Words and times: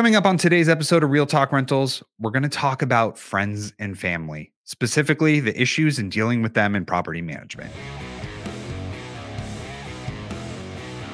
Coming 0.00 0.16
up 0.16 0.24
on 0.24 0.38
today's 0.38 0.70
episode 0.70 1.04
of 1.04 1.10
Real 1.10 1.26
Talk 1.26 1.52
Rentals, 1.52 2.02
we're 2.18 2.30
going 2.30 2.42
to 2.42 2.48
talk 2.48 2.80
about 2.80 3.18
friends 3.18 3.74
and 3.78 3.98
family, 3.98 4.50
specifically 4.64 5.40
the 5.40 5.60
issues 5.60 5.98
in 5.98 6.08
dealing 6.08 6.40
with 6.40 6.54
them 6.54 6.74
in 6.74 6.86
property 6.86 7.20
management. 7.20 7.70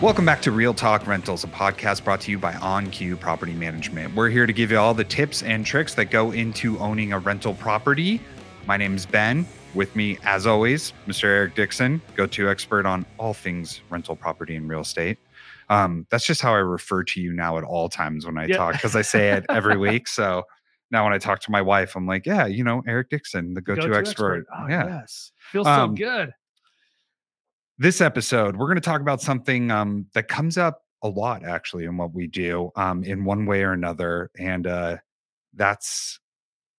Welcome 0.01 0.25
back 0.25 0.41
to 0.43 0.53
Real 0.53 0.73
Talk 0.73 1.05
Rentals, 1.05 1.43
a 1.43 1.49
podcast 1.49 2.05
brought 2.05 2.21
to 2.21 2.31
you 2.31 2.39
by 2.39 2.53
OnQ 2.53 3.19
Property 3.19 3.55
Management. 3.55 4.15
We're 4.15 4.29
here 4.29 4.47
to 4.47 4.53
give 4.53 4.71
you 4.71 4.79
all 4.79 4.95
the 4.95 5.03
tips 5.03 5.43
and 5.43 5.67
tricks 5.67 5.95
that 5.95 6.13
go 6.13 6.31
into 6.31 6.79
owning 6.79 7.13
a 7.13 7.19
rental 7.19 7.55
property. 7.55 8.21
My 8.67 8.77
name 8.77 8.95
is 8.95 9.05
Ben. 9.05 9.49
With 9.75 9.97
me, 9.97 10.17
as 10.23 10.47
always, 10.47 10.93
Mr. 11.09 11.25
Eric 11.25 11.57
Dixon, 11.57 12.01
go 12.15 12.25
to 12.29 12.49
expert 12.49 12.87
on 12.87 13.05
all 13.19 13.35
things 13.35 13.81
rental 13.91 14.15
property 14.15 14.55
and 14.55 14.69
real 14.69 14.83
estate. 14.83 15.19
Um, 15.69 16.07
that's 16.11 16.25
just 16.27 16.41
how 16.43 16.53
I 16.53 16.59
refer 16.59 17.03
to 17.05 17.21
you 17.21 17.33
now 17.33 17.59
at 17.59 17.65
all 17.65 17.89
times 17.89 18.25
when 18.27 18.39
I 18.39 18.47
Yeah. 18.47 18.57
talk 18.59 18.73
because 18.75 18.95
I 18.97 19.03
say 19.03 19.31
it 19.33 19.47
every 19.49 19.77
week. 19.77 20.07
So 20.09 20.45
now 20.91 21.05
when 21.05 21.13
I 21.13 21.19
talk 21.19 21.41
to 21.41 21.51
my 21.51 21.61
wife, 21.63 21.97
I'm 21.97 22.07
like, 22.07 22.27
yeah, 22.27 22.47
you 22.47 22.63
know, 22.63 22.83
Eric 22.87 23.11
Dixon, 23.11 23.55
the 23.55 23.61
go-to, 23.61 23.95
expert. 23.95 24.47
Oh, 24.57 24.67
yeah. 24.69 24.87
Yes. 24.87 25.33
Feels 25.51 25.67
Um, 25.67 25.91
so 25.91 25.95
good. 25.97 26.33
This 27.79 28.01
episode, 28.01 28.57
we're 28.57 28.67
going 28.67 28.77
to 28.77 28.81
talk 28.81 29.01
about 29.01 29.21
something 29.21 29.71
um, 29.71 30.07
that 30.15 30.29
comes 30.29 30.57
up 30.57 30.83
a 31.03 31.09
lot 31.09 31.45
actually 31.45 31.85
in 31.85 31.97
what 31.99 32.15
we 32.15 32.27
do 32.27 32.71
um, 32.77 33.05
in 33.05 33.25
one 33.25 33.45
way 33.45 33.63
or 33.63 33.73
another, 33.73 34.31
and 34.39 34.67
uh, 34.67 34.97
that's 35.53 36.19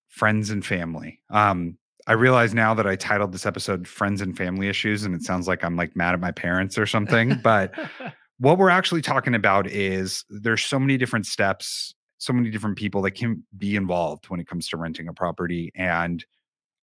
friends 0.08 0.50
and 0.50 0.66
family. 0.66 1.22
Um, 1.30 1.78
I 2.08 2.14
realize 2.14 2.54
now 2.56 2.74
that 2.74 2.88
I 2.88 2.96
titled 2.96 3.32
this 3.32 3.46
episode 3.46 3.88
"Friends 3.88 4.22
and 4.22 4.36
Family 4.36 4.70
Issues," 4.70 5.04
and 5.04 5.14
it 5.14 5.22
sounds 5.22 5.48
like 5.48 5.64
I'm 5.64 5.76
like 5.76 5.96
mad 5.96 6.14
at 6.16 6.20
my 6.20 6.32
parents 6.32 6.80
or 6.80 6.88
something, 6.88 7.40
but 7.44 7.74
what 8.40 8.58
we're 8.58 8.70
actually 8.70 9.02
talking 9.02 9.36
about 9.36 9.68
is 9.68 10.24
there's 10.30 10.64
so 10.64 10.80
many 10.80 10.98
different 10.98 11.26
steps 11.26 11.94
so 12.18 12.34
many 12.34 12.50
different 12.50 12.78
people 12.78 13.02
that 13.04 13.12
can 13.12 13.44
be 13.58 13.76
involved 13.76 14.26
when 14.30 14.40
it 14.40 14.48
comes 14.48 14.68
to 14.70 14.78
renting 14.78 15.08
a 15.08 15.14
property 15.14 15.72
and 15.76 16.26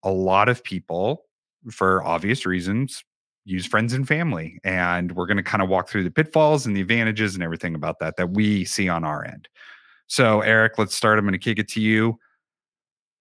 a 0.03 0.11
lot 0.11 0.49
of 0.49 0.63
people 0.63 1.25
for 1.71 2.03
obvious 2.05 2.47
reasons 2.47 3.05
use 3.45 3.67
friends 3.67 3.93
and 3.93 4.07
family 4.07 4.59
and 4.65 5.13
we're 5.13 5.27
going 5.27 5.37
to 5.37 5.43
kind 5.43 5.63
of 5.63 5.69
walk 5.69 5.89
through 5.89 6.05
the 6.05 6.11
pitfalls 6.11 6.67
and 6.67 6.77
the 6.77 6.81
advantages 6.81 7.35
and 7.35 7.43
everything 7.43 7.75
about 7.75 7.99
that 7.99 8.17
that 8.17 8.31
we 8.31 8.65
see 8.65 8.89
on 8.89 9.05
our 9.05 9.25
end. 9.25 9.49
So 10.07 10.41
eric 10.41 10.79
let's 10.79 10.95
start 10.95 11.19
i'm 11.19 11.25
going 11.25 11.33
to 11.33 11.39
kick 11.39 11.59
it 11.59 11.69
to 11.69 11.81
you. 11.81 12.19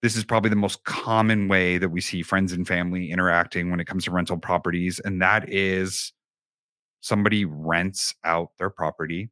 This 0.02 0.16
is 0.16 0.24
probably 0.24 0.50
the 0.50 0.56
most 0.56 0.84
common 0.84 1.48
way 1.48 1.78
that 1.78 1.88
we 1.88 2.00
see 2.00 2.22
friends 2.22 2.52
and 2.52 2.68
family 2.68 3.10
interacting 3.10 3.70
when 3.70 3.80
it 3.80 3.86
comes 3.86 4.04
to 4.04 4.10
rental 4.10 4.38
properties 4.38 5.00
and 5.00 5.20
that 5.20 5.48
is 5.48 6.12
somebody 7.04 7.44
rents 7.44 8.14
out 8.24 8.48
their 8.58 8.70
property 8.70 9.28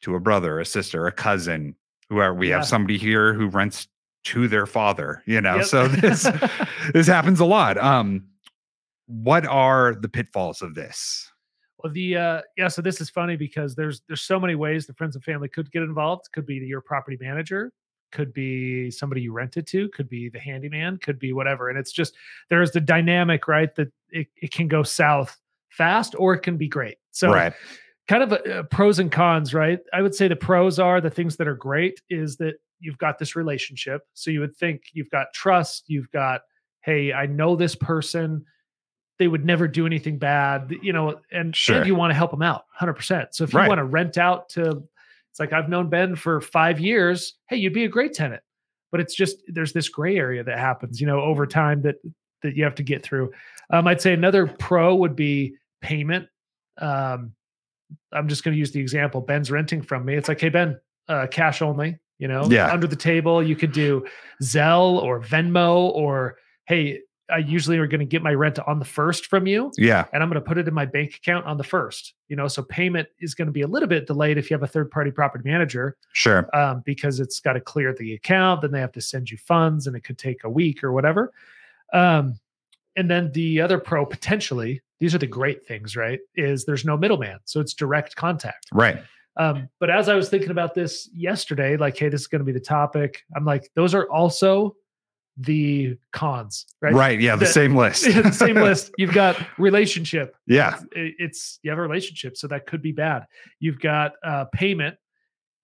to 0.00 0.14
a 0.16 0.20
brother, 0.20 0.58
a 0.58 0.64
sister, 0.64 1.06
a 1.06 1.12
cousin, 1.12 1.76
whoever. 2.08 2.32
We 2.34 2.48
Yeah. 2.48 2.56
have 2.56 2.66
somebody 2.66 2.96
here 2.96 3.34
who 3.34 3.48
rents 3.48 3.86
to 4.24 4.48
their 4.48 4.64
father, 4.66 5.22
you 5.26 5.40
know. 5.40 5.56
Yep. 5.56 5.64
So 5.66 5.88
this 5.88 6.26
this 6.94 7.06
happens 7.06 7.38
a 7.40 7.44
lot. 7.44 7.76
Um 7.78 8.28
what 9.06 9.44
are 9.46 9.94
the 9.94 10.08
pitfalls 10.08 10.62
of 10.62 10.74
this? 10.74 11.28
well, 11.78 11.92
the 11.92 12.16
uh, 12.16 12.40
yeah. 12.56 12.68
So 12.68 12.80
this 12.80 13.00
is 13.00 13.10
funny 13.10 13.36
because 13.36 13.74
there's 13.74 14.00
there's 14.06 14.22
so 14.22 14.38
many 14.40 14.54
ways 14.54 14.86
the 14.86 14.94
friends 14.94 15.16
and 15.16 15.24
family 15.24 15.48
could 15.48 15.70
get 15.72 15.82
involved. 15.82 16.28
Could 16.32 16.46
be 16.46 16.54
your 16.54 16.80
property 16.80 17.18
manager. 17.20 17.72
Could 18.12 18.32
be 18.32 18.90
somebody 18.90 19.22
you 19.22 19.32
rented 19.32 19.66
to. 19.68 19.88
Could 19.88 20.08
be 20.08 20.28
the 20.28 20.38
handyman. 20.38 20.98
Could 20.98 21.18
be 21.18 21.32
whatever. 21.32 21.68
And 21.68 21.76
it's 21.78 21.90
just 21.92 22.14
there's 22.48 22.70
the 22.70 22.80
dynamic, 22.80 23.48
right? 23.48 23.74
That 23.74 23.88
it, 24.10 24.28
it 24.40 24.52
can 24.52 24.68
go 24.68 24.82
south 24.84 25.40
fast 25.76 26.14
or 26.18 26.34
it 26.34 26.40
can 26.40 26.56
be 26.56 26.68
great. 26.68 26.96
So 27.10 27.30
right. 27.32 27.52
kind 28.08 28.22
of 28.22 28.32
uh, 28.32 28.62
pros 28.64 28.98
and 28.98 29.10
cons, 29.10 29.54
right? 29.54 29.80
I 29.92 30.02
would 30.02 30.14
say 30.14 30.28
the 30.28 30.36
pros 30.36 30.78
are 30.78 31.00
the 31.00 31.10
things 31.10 31.36
that 31.36 31.48
are 31.48 31.54
great 31.54 32.00
is 32.10 32.36
that 32.36 32.54
you've 32.80 32.98
got 32.98 33.18
this 33.18 33.36
relationship. 33.36 34.02
So 34.14 34.30
you 34.30 34.40
would 34.40 34.56
think 34.56 34.82
you've 34.92 35.10
got 35.10 35.28
trust, 35.34 35.84
you've 35.86 36.10
got, 36.10 36.42
hey, 36.82 37.12
I 37.12 37.26
know 37.26 37.56
this 37.56 37.74
person. 37.74 38.44
They 39.18 39.28
would 39.28 39.44
never 39.44 39.68
do 39.68 39.86
anything 39.86 40.18
bad, 40.18 40.74
you 40.82 40.92
know, 40.92 41.20
and, 41.30 41.54
Sure. 41.54 41.76
and 41.76 41.86
you 41.86 41.94
want 41.94 42.10
to 42.10 42.14
help 42.16 42.32
them 42.32 42.42
out 42.42 42.64
100%. 42.80 43.28
So 43.32 43.44
if 43.44 43.52
you 43.52 43.60
Right. 43.60 43.68
want 43.68 43.78
to 43.78 43.84
rent 43.84 44.18
out 44.18 44.48
to, 44.50 44.82
it's 45.30 45.38
like 45.38 45.52
I've 45.52 45.68
known 45.68 45.88
Ben 45.88 46.16
for 46.16 46.40
five 46.40 46.80
years, 46.80 47.34
hey, 47.48 47.56
you'd 47.56 47.72
be 47.72 47.84
a 47.84 47.88
great 47.88 48.14
tenant. 48.14 48.42
But 48.90 49.00
it's 49.00 49.14
just, 49.14 49.42
there's 49.46 49.72
this 49.72 49.88
gray 49.88 50.16
area 50.16 50.42
that 50.44 50.58
happens, 50.58 51.00
you 51.00 51.06
know, 51.06 51.20
over 51.20 51.46
time 51.46 51.82
that, 51.82 51.96
that 52.42 52.56
you 52.56 52.64
have 52.64 52.74
to 52.74 52.82
get 52.82 53.02
through. 53.04 53.32
Um, 53.70 53.86
I'd 53.86 54.00
say 54.00 54.12
another 54.12 54.46
pro 54.46 54.94
would 54.96 55.14
be 55.14 55.54
payment. 55.82 56.28
Um, 56.78 57.32
I'm 58.12 58.28
just 58.28 58.42
going 58.44 58.54
to 58.54 58.58
use 58.58 58.72
the 58.72 58.80
example. 58.80 59.20
Ben's 59.20 59.50
renting 59.50 59.82
from 59.82 60.04
me. 60.06 60.14
It's 60.14 60.28
like, 60.28 60.40
hey 60.40 60.48
Ben, 60.48 60.80
uh, 61.08 61.26
cash 61.30 61.60
only. 61.60 61.98
You 62.18 62.28
know, 62.28 62.44
Yeah. 62.48 62.72
under 62.72 62.86
the 62.86 62.96
table. 62.96 63.42
You 63.42 63.56
could 63.56 63.72
do 63.72 64.06
Zelle 64.42 65.02
or 65.02 65.20
Venmo 65.20 65.90
or 65.92 66.38
hey, 66.66 67.00
I 67.30 67.38
usually 67.38 67.78
are 67.78 67.86
going 67.86 68.00
to 68.00 68.06
get 68.06 68.22
my 68.22 68.32
rent 68.34 68.58
on 68.60 68.78
the 68.78 68.84
first 68.84 69.26
from 69.26 69.46
you, 69.46 69.72
Yeah. 69.78 70.04
and 70.12 70.22
I'm 70.22 70.28
going 70.28 70.40
to 70.40 70.46
put 70.46 70.58
it 70.58 70.68
in 70.68 70.74
my 70.74 70.84
bank 70.86 71.16
account 71.16 71.46
on 71.46 71.56
the 71.56 71.64
first. 71.64 72.14
You 72.28 72.36
know, 72.36 72.46
so 72.46 72.62
payment 72.62 73.08
is 73.20 73.34
going 73.34 73.46
to 73.46 73.52
be 73.52 73.62
a 73.62 73.66
little 73.66 73.88
bit 73.88 74.06
delayed 74.06 74.38
if 74.38 74.50
you 74.50 74.54
have 74.54 74.62
a 74.62 74.66
third 74.68 74.90
party 74.90 75.10
property 75.10 75.48
manager 75.48 75.96
Sure. 76.12 76.48
um, 76.56 76.82
because 76.84 77.18
it's 77.20 77.40
got 77.40 77.54
to 77.54 77.60
clear 77.60 77.94
the 77.94 78.12
account. 78.14 78.60
Then 78.62 78.70
they 78.70 78.80
have 78.80 78.92
to 78.92 79.00
send 79.00 79.30
you 79.30 79.38
funds, 79.38 79.86
and 79.86 79.96
it 79.96 80.04
could 80.04 80.18
take 80.18 80.44
a 80.44 80.50
week 80.50 80.84
or 80.84 80.92
whatever. 80.92 81.32
Um, 81.92 82.38
and 82.96 83.10
then 83.10 83.32
the 83.32 83.60
other 83.62 83.78
pro 83.78 84.04
potentially, 84.06 84.82
these 85.02 85.16
are 85.16 85.18
the 85.18 85.26
great 85.26 85.66
things, 85.66 85.96
right? 85.96 86.20
Is 86.36 86.64
there's 86.64 86.84
no 86.84 86.96
middleman, 86.96 87.40
so 87.44 87.58
it's 87.60 87.74
direct 87.74 88.14
contact. 88.14 88.66
Right. 88.72 88.98
Um, 89.36 89.68
but 89.80 89.90
as 89.90 90.08
I 90.08 90.14
was 90.14 90.28
thinking 90.28 90.50
about 90.52 90.74
this 90.74 91.10
yesterday, 91.12 91.76
like, 91.76 91.98
hey, 91.98 92.08
this 92.08 92.20
is 92.20 92.26
going 92.28 92.38
to 92.38 92.44
be 92.44 92.52
the 92.52 92.60
topic. 92.60 93.22
I'm 93.34 93.44
like, 93.44 93.68
those 93.74 93.94
are 93.96 94.08
also 94.10 94.76
the 95.36 95.96
cons, 96.12 96.66
right? 96.80 96.92
Right. 96.94 97.20
Yeah. 97.20 97.34
The, 97.34 97.46
The- 97.46 97.50
same 97.50 97.74
list. 97.74 98.04
the 98.22 98.30
same 98.30 98.54
list. 98.68 98.92
You've 98.96 99.12
got 99.14 99.36
relationship. 99.58 100.36
Yeah. 100.46 100.78
It- 100.92 101.14
It's 101.18 101.58
you 101.64 101.70
have 101.70 101.78
a 101.78 101.82
relationship, 101.82 102.36
so 102.36 102.46
that 102.48 102.66
could 102.66 102.80
be 102.82 102.92
bad. 102.92 103.24
You've 103.58 103.80
got 103.80 104.12
uh, 104.24 104.44
payment, 104.52 104.96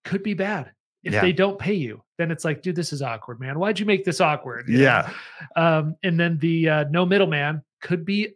could 0.03 0.21
be 0.23 0.33
bad. 0.33 0.71
If 1.03 1.13
Yeah. 1.13 1.21
they 1.21 1.31
don't 1.31 1.57
pay 1.57 1.75
you, 1.75 2.03
then 2.17 2.29
it's 2.29 2.43
like, 2.43 2.61
dude, 2.61 2.75
this 2.75 2.91
is 2.91 3.01
awkward, 3.01 3.39
man. 3.39 3.57
Why'd 3.57 3.79
you 3.79 3.85
make 3.85 4.03
this 4.03 4.19
awkward? 4.19 4.67
You? 4.67 4.79
Yeah. 4.79 5.09
Um, 5.55 5.95
and 6.03 6.19
then 6.19 6.39
the 6.39 6.67
uh, 6.69 6.83
no 6.89 7.05
middleman 7.05 7.61
could 7.81 8.03
be 8.03 8.33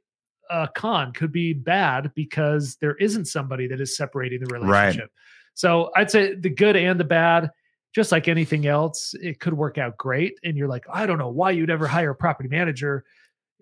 a 0.49 0.67
con, 0.73 1.11
could 1.13 1.31
be 1.31 1.53
bad 1.53 2.11
because 2.15 2.75
there 2.77 2.95
isn't 2.95 3.25
somebody 3.25 3.67
that 3.67 3.79
is 3.81 3.95
separating 3.95 4.39
the 4.41 4.53
Right. 4.53 4.61
relationship. 4.63 5.11
So 5.53 5.91
I'd 5.95 6.09
say 6.11 6.35
the 6.35 6.49
good 6.49 6.75
and 6.75 6.99
the 6.99 7.03
bad, 7.03 7.51
just 7.93 8.11
like 8.11 8.27
anything 8.27 8.65
else, 8.65 9.13
it 9.21 9.39
could 9.39 9.53
work 9.53 9.77
out 9.77 9.97
great. 9.97 10.39
And 10.43 10.57
you're 10.57 10.67
like, 10.67 10.85
I 10.91 11.05
don't 11.05 11.19
know 11.19 11.29
why 11.29 11.51
you'd 11.51 11.69
ever 11.69 11.87
hire 11.87 12.11
a 12.11 12.15
property 12.15 12.49
manager, 12.49 13.05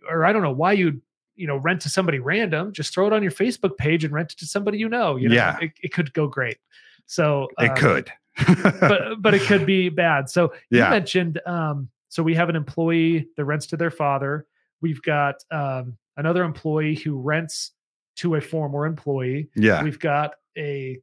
or 0.09 0.23
I 0.25 0.31
don't 0.33 0.41
know 0.41 0.51
why 0.53 0.73
you'd 0.73 1.01
you 1.35 1.47
know 1.47 1.57
rent 1.57 1.81
to 1.81 1.89
somebody 1.89 2.19
random. 2.19 2.71
Just 2.73 2.93
throw 2.93 3.07
it 3.07 3.13
on 3.13 3.23
your 3.23 3.31
Facebook 3.31 3.77
page 3.77 4.03
and 4.03 4.13
rent 4.13 4.31
it 4.33 4.37
to 4.39 4.45
somebody 4.45 4.77
you 4.77 4.87
know. 4.89 5.15
You 5.17 5.29
know, 5.29 5.35
Yeah. 5.35 5.57
it, 5.61 5.71
it 5.83 5.93
could 5.93 6.13
go 6.13 6.27
great. 6.27 6.57
So 7.05 7.47
It 7.59 7.69
um, 7.71 7.77
could. 7.77 8.11
but 8.79 9.21
but 9.21 9.33
it 9.33 9.41
could 9.43 9.65
be 9.65 9.89
bad. 9.89 10.29
So 10.29 10.53
you 10.69 10.79
Yeah. 10.79 10.89
mentioned 10.89 11.39
um 11.45 11.89
so 12.09 12.23
we 12.23 12.35
have 12.35 12.49
an 12.49 12.55
employee 12.55 13.27
that 13.37 13.45
rents 13.45 13.67
to 13.67 13.77
their 13.77 13.91
father. 13.91 14.45
We've 14.81 15.01
got 15.01 15.35
um 15.51 15.97
another 16.17 16.43
employee 16.43 16.95
who 16.95 17.19
rents 17.19 17.71
to 18.17 18.35
a 18.35 18.41
former 18.41 18.85
employee. 18.85 19.49
yeah. 19.55 19.83
We've 19.83 19.99
got 19.99 20.31
a 20.57 20.99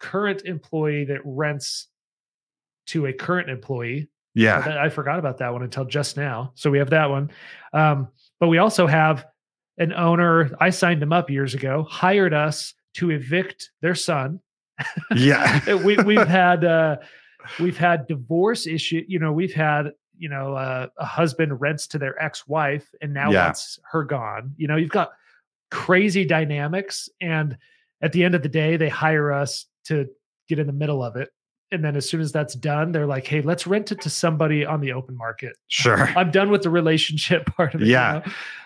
current 0.00 0.42
employee 0.44 1.04
that 1.04 1.20
rents 1.24 1.88
to 2.88 3.06
a 3.06 3.12
current 3.12 3.48
employee. 3.50 4.08
Yeah. 4.34 4.58
I 4.58 4.86
I 4.86 4.88
forgot 4.88 5.18
about 5.18 5.38
that 5.38 5.52
one 5.52 5.62
until 5.62 5.84
just 5.84 6.16
now. 6.16 6.52
So 6.54 6.70
we 6.70 6.78
have 6.78 6.90
that 6.90 7.10
one. 7.10 7.30
Um, 7.72 8.08
but 8.40 8.48
we 8.48 8.58
also 8.58 8.86
have 8.86 9.26
an 9.78 9.92
owner. 9.92 10.50
I 10.60 10.70
signed 10.70 11.02
him 11.02 11.12
up 11.12 11.30
years 11.30 11.54
ago, 11.54 11.86
hired 11.88 12.34
us 12.34 12.74
to 12.94 13.10
evict 13.10 13.70
their 13.80 13.94
son. 13.94 14.40
Yeah. 15.14 15.74
we 15.84 15.96
we've 15.98 16.28
had 16.28 16.64
uh 16.64 16.96
we've 17.60 17.78
had 17.78 18.06
divorce 18.06 18.66
issue 18.66 19.04
you 19.08 19.18
know 19.18 19.32
we've 19.32 19.54
had 19.54 19.92
you 20.18 20.28
know 20.28 20.54
uh, 20.54 20.86
a 20.98 21.04
husband 21.04 21.60
rents 21.60 21.86
to 21.88 21.98
their 21.98 22.20
ex-wife 22.22 22.88
and 23.00 23.12
now 23.14 23.30
Yeah. 23.30 23.44
wants 23.46 23.78
her 23.90 24.04
gone 24.04 24.52
you 24.56 24.66
know 24.68 24.76
you've 24.76 24.90
got 24.90 25.10
crazy 25.70 26.24
dynamics 26.24 27.08
and 27.20 27.56
at 28.00 28.12
the 28.12 28.24
end 28.24 28.34
of 28.34 28.42
the 28.42 28.48
day 28.48 28.76
they 28.76 28.88
hire 28.88 29.32
us 29.32 29.66
to 29.84 30.06
get 30.48 30.58
in 30.58 30.66
the 30.66 30.72
middle 30.72 31.02
of 31.04 31.16
it 31.16 31.30
and 31.70 31.84
then 31.84 31.94
as 31.96 32.08
soon 32.08 32.20
as 32.22 32.32
that's 32.32 32.54
done 32.54 32.90
they're 32.92 33.06
like 33.06 33.26
hey 33.26 33.42
let's 33.42 33.66
rent 33.66 33.92
it 33.92 34.00
to 34.00 34.08
somebody 34.08 34.64
on 34.64 34.80
the 34.80 34.92
open 34.92 35.14
market 35.16 35.56
Sure. 35.68 36.08
i'm 36.16 36.30
done 36.30 36.50
with 36.50 36.62
the 36.62 36.70
relationship 36.70 37.44
part 37.56 37.74
of 37.74 37.82
it 37.82 37.86
you 37.86 37.92
Yeah. 37.92 38.22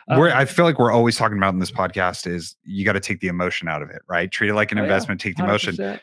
know? 0.09 0.19
we're, 0.19 0.31
Um, 0.31 0.37
I 0.39 0.45
feel 0.45 0.65
like 0.65 0.79
we're 0.79 0.93
always 0.93 1.17
talking 1.17 1.39
about 1.39 1.55
in 1.55 1.61
this 1.61 1.71
podcast 1.73 2.27
is 2.27 2.55
you 2.65 2.85
got 2.85 2.93
to 2.95 3.01
take 3.01 3.21
the 3.21 3.29
emotion 3.29 3.69
out 3.69 3.83
of 3.83 3.91
it, 3.91 4.03
right? 4.09 4.29
Treat 4.31 4.51
it 4.51 4.55
like 4.55 4.73
an 4.73 4.79
Oh, 4.79 4.83
yeah. 4.83 4.87
investment, 4.87 5.21
take 5.21 5.37
the 5.37 5.45
emotion. 5.45 5.77
100%. 5.77 6.01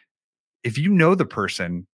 If 0.63 0.77
you 0.77 0.89
know 0.89 1.15
the 1.15 1.25
person, 1.25 1.85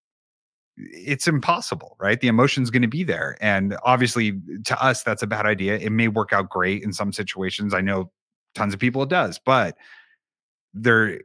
it's 0.78 1.28
impossible, 1.28 1.96
right? 2.00 2.20
The 2.20 2.28
emotion's 2.28 2.70
going 2.70 2.82
to 2.82 2.88
be 2.88 3.04
there. 3.04 3.38
And 3.42 3.78
obviously, 3.84 4.40
to 4.66 4.84
us, 4.84 5.04
that's 5.04 5.24
a 5.24 5.28
bad 5.28 5.46
idea. 5.46 5.78
It 5.78 5.92
may 5.92 6.08
work 6.08 6.34
out 6.34 6.50
great 6.50 6.84
in 6.84 6.92
some 6.94 7.14
situations. 7.14 7.74
I 7.74 7.82
know 7.82 8.12
tons 8.56 8.74
of 8.74 8.80
people 8.80 9.04
it 9.04 9.10
does, 9.10 9.40
but 9.46 9.78
there 10.74 11.20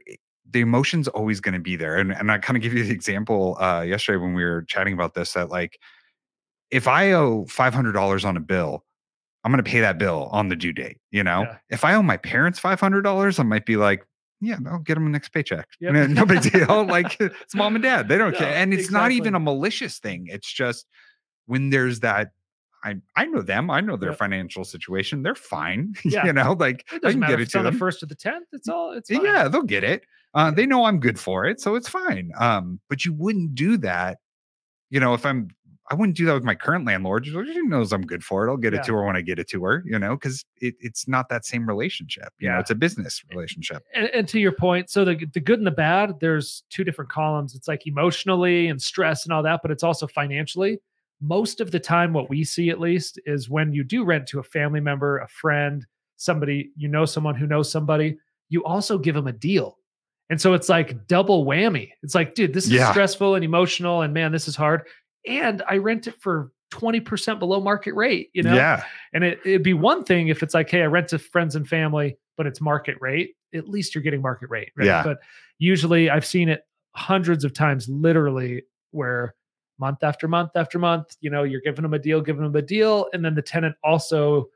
the 0.49 0.59
emotion's 0.61 1.07
always 1.07 1.39
going 1.39 1.53
to 1.53 1.59
be 1.59 1.75
there. 1.75 1.97
And 1.97 2.11
and 2.13 2.31
I 2.31 2.37
kind 2.37 2.57
of 2.57 2.63
give 2.63 2.73
you 2.73 2.83
the 2.83 2.91
example 2.93 3.57
uh 3.61 3.81
yesterday 3.81 4.17
when 4.17 4.33
we 4.33 4.43
were 4.43 4.63
chatting 4.63 4.93
about 4.93 5.13
this 5.13 5.33
that 5.33 5.49
like 5.49 5.79
if 6.71 6.87
I 6.87 7.11
owe 7.11 7.45
five 7.45 7.73
hundred 7.73 7.93
dollars 7.93 8.23
on 8.25 8.37
a 8.37 8.41
bill, 8.41 8.83
I'm 9.43 9.51
going 9.51 9.63
to 9.63 9.69
pay 9.69 9.81
that 9.81 9.97
bill 9.97 10.29
on 10.31 10.47
the 10.49 10.55
due 10.55 10.73
date. 10.73 10.97
You 11.11 11.23
know, 11.23 11.41
Yeah. 11.41 11.57
if 11.69 11.83
I 11.83 11.93
owe 11.95 12.01
my 12.03 12.17
parents 12.17 12.59
five 12.59 12.79
hundred 12.79 13.01
dollars, 13.01 13.39
I 13.39 13.43
might 13.43 13.65
be 13.65 13.75
like, 13.77 14.05
yeah, 14.41 14.57
I'll 14.67 14.79
get 14.79 14.95
them 14.95 15.05
the 15.05 15.11
next 15.11 15.29
paycheck. 15.29 15.67
Yep. 15.79 16.09
No, 16.09 16.25
big 16.25 16.41
deal. 16.51 16.83
like 16.85 17.17
it's 17.21 17.55
mom 17.55 17.75
and 17.75 17.83
dad; 17.83 18.07
they 18.09 18.17
don't 18.17 18.31
No, 18.33 18.37
care, 18.39 18.53
and 18.53 18.73
it's 18.73 18.91
not 18.91 19.11
even 19.11 19.35
a 19.35 19.39
malicious 19.39 19.99
thing. 19.99 20.27
It's 20.29 20.51
just 20.51 20.87
when 21.45 21.69
there's 21.69 21.99
that. 22.01 22.31
I 22.83 22.95
I 23.15 23.25
know 23.25 23.41
them. 23.41 23.69
I 23.69 23.79
know 23.81 23.95
their 23.95 24.09
Yep. 24.09 24.17
financial 24.19 24.63
situation. 24.63 25.21
They're 25.21 25.35
fine. 25.35 25.93
Yeah. 26.03 26.25
you 26.25 26.33
know, 26.33 26.53
like 26.53 26.85
It 26.91 27.05
I 27.05 27.11
can 27.11 27.19
get 27.21 27.31
it 27.39 27.41
it's 27.41 27.51
to 27.51 27.59
on 27.59 27.65
the 27.65 27.71
first 27.71 28.01
or 28.01 28.07
the 28.07 28.15
tenth. 28.15 28.47
It's 28.51 28.67
all. 28.67 28.91
It's 28.93 29.09
fine. 29.13 29.23
Yeah, 29.23 29.47
they'll 29.47 29.61
get 29.61 29.83
it. 29.83 30.03
Uh, 30.33 30.49
they 30.49 30.65
know 30.65 30.85
I'm 30.85 30.99
good 30.99 31.19
for 31.19 31.45
it, 31.45 31.59
so 31.61 31.75
it's 31.75 31.87
fine. 31.89 32.31
Um, 32.39 32.79
but 32.89 33.05
you 33.05 33.13
wouldn't 33.13 33.53
do 33.53 33.77
that, 33.77 34.17
you 34.89 34.99
know. 34.99 35.13
If 35.13 35.25
I'm, 35.25 35.49
I 35.91 35.95
wouldn't 35.95 36.15
do 36.17 36.25
that 36.25 36.33
with 36.33 36.43
my 36.45 36.55
current 36.55 36.85
landlord. 36.85 37.27
Oh, 37.35 37.43
she 37.43 37.61
knows 37.63 37.91
I'm 37.91 38.01
good 38.05 38.23
for 38.23 38.47
it. 38.47 38.49
I'll 38.49 38.55
get 38.57 38.73
Yeah. 38.73 38.79
it 38.79 38.85
to 38.85 38.93
her 38.95 39.05
when 39.05 39.15
I 39.17 39.21
get 39.21 39.37
it 39.39 39.49
to 39.49 39.63
her, 39.65 39.83
you 39.85 39.99
know, 39.99 40.15
because 40.15 40.45
it, 40.61 40.75
it's 40.79 41.05
not 41.07 41.27
that 41.29 41.45
same 41.45 41.67
relationship. 41.67 42.29
You 42.39 42.47
know, 42.49 42.59
it's 42.59 42.71
a 42.71 42.75
business 42.75 43.21
relationship. 43.29 43.83
and, 43.93 44.07
and 44.13 44.27
to 44.29 44.39
your 44.39 44.53
point, 44.53 44.89
so 44.89 45.03
the 45.03 45.15
the 45.33 45.41
good 45.41 45.59
and 45.59 45.67
the 45.67 45.71
bad, 45.71 46.19
there's 46.21 46.63
two 46.69 46.83
different 46.85 47.11
columns. 47.11 47.53
It's 47.55 47.67
like 47.67 47.85
emotionally 47.85 48.67
and 48.69 48.81
stress 48.81 49.25
and 49.25 49.33
all 49.33 49.43
that, 49.43 49.59
but 49.61 49.69
it's 49.69 49.83
also 49.83 50.07
financially. 50.07 50.79
Most 51.19 51.59
of 51.61 51.69
the 51.71 51.79
time, 51.79 52.13
what 52.13 52.29
we 52.29 52.43
see 52.43 52.69
at 52.71 52.79
least 52.79 53.19
is 53.25 53.49
when 53.49 53.73
you 53.73 53.83
do 53.83 54.03
rent 54.03 54.25
to 54.29 54.39
a 54.39 54.43
family 54.43 54.79
member, 54.79 55.19
a 55.19 55.27
friend, 55.27 55.85
somebody 56.15 56.71
you 56.77 56.87
know, 56.87 57.05
someone 57.05 57.35
who 57.35 57.45
knows 57.47 57.71
somebody, 57.71 58.17
you 58.49 58.63
also 58.63 58.97
give 58.97 59.13
them 59.15 59.27
a 59.27 59.31
deal. 59.33 59.77
And 60.29 60.39
so 60.39 60.53
it's 60.53 60.69
like 60.69 61.07
double 61.07 61.45
whammy. 61.45 61.91
It's 62.03 62.15
like, 62.15 62.35
dude, 62.35 62.53
this 62.53 62.65
is 62.65 62.71
Yeah. 62.71 62.89
stressful 62.91 63.35
and 63.35 63.43
emotional, 63.43 64.01
and 64.03 64.13
man, 64.13 64.31
this 64.31 64.47
is 64.47 64.55
hard. 64.55 64.83
And 65.27 65.61
I 65.67 65.77
rent 65.77 66.07
it 66.07 66.15
for 66.21 66.51
20% 66.71 67.39
below 67.39 67.59
market 67.59 67.93
rate, 67.93 68.29
you 68.33 68.43
know? 68.43 68.55
Yeah, 68.55 68.83
And 69.13 69.23
it, 69.23 69.39
it'd 69.45 69.63
be 69.63 69.73
one 69.73 70.03
thing 70.03 70.29
if 70.29 70.41
it's 70.41 70.53
like, 70.53 70.69
hey, 70.69 70.81
I 70.83 70.85
rent 70.85 71.09
to 71.09 71.19
friends 71.19 71.55
and 71.55 71.67
family, 71.67 72.17
but 72.37 72.47
it's 72.47 72.61
market 72.61 72.95
rate. 73.01 73.35
At 73.53 73.67
least 73.67 73.93
you're 73.93 74.01
getting 74.03 74.21
market 74.21 74.49
rate, 74.49 74.71
right? 74.77 74.85
Yeah. 74.85 75.03
But 75.03 75.19
usually 75.59 76.09
I've 76.09 76.25
seen 76.25 76.47
it 76.49 76.65
hundreds 76.95 77.43
of 77.43 77.53
times, 77.53 77.87
literally, 77.89 78.63
where 78.91 79.35
month 79.79 80.03
after 80.03 80.27
month 80.27 80.51
after 80.55 80.79
month, 80.79 81.15
you 81.19 81.29
know, 81.29 81.43
you're 81.43 81.61
giving 81.61 81.81
them 81.83 81.93
a 81.93 81.99
deal, 81.99 82.21
giving 82.21 82.43
them 82.43 82.55
a 82.55 82.61
deal, 82.61 83.07
and 83.13 83.23
then 83.25 83.35
the 83.35 83.41
tenant 83.41 83.75
also 83.83 84.47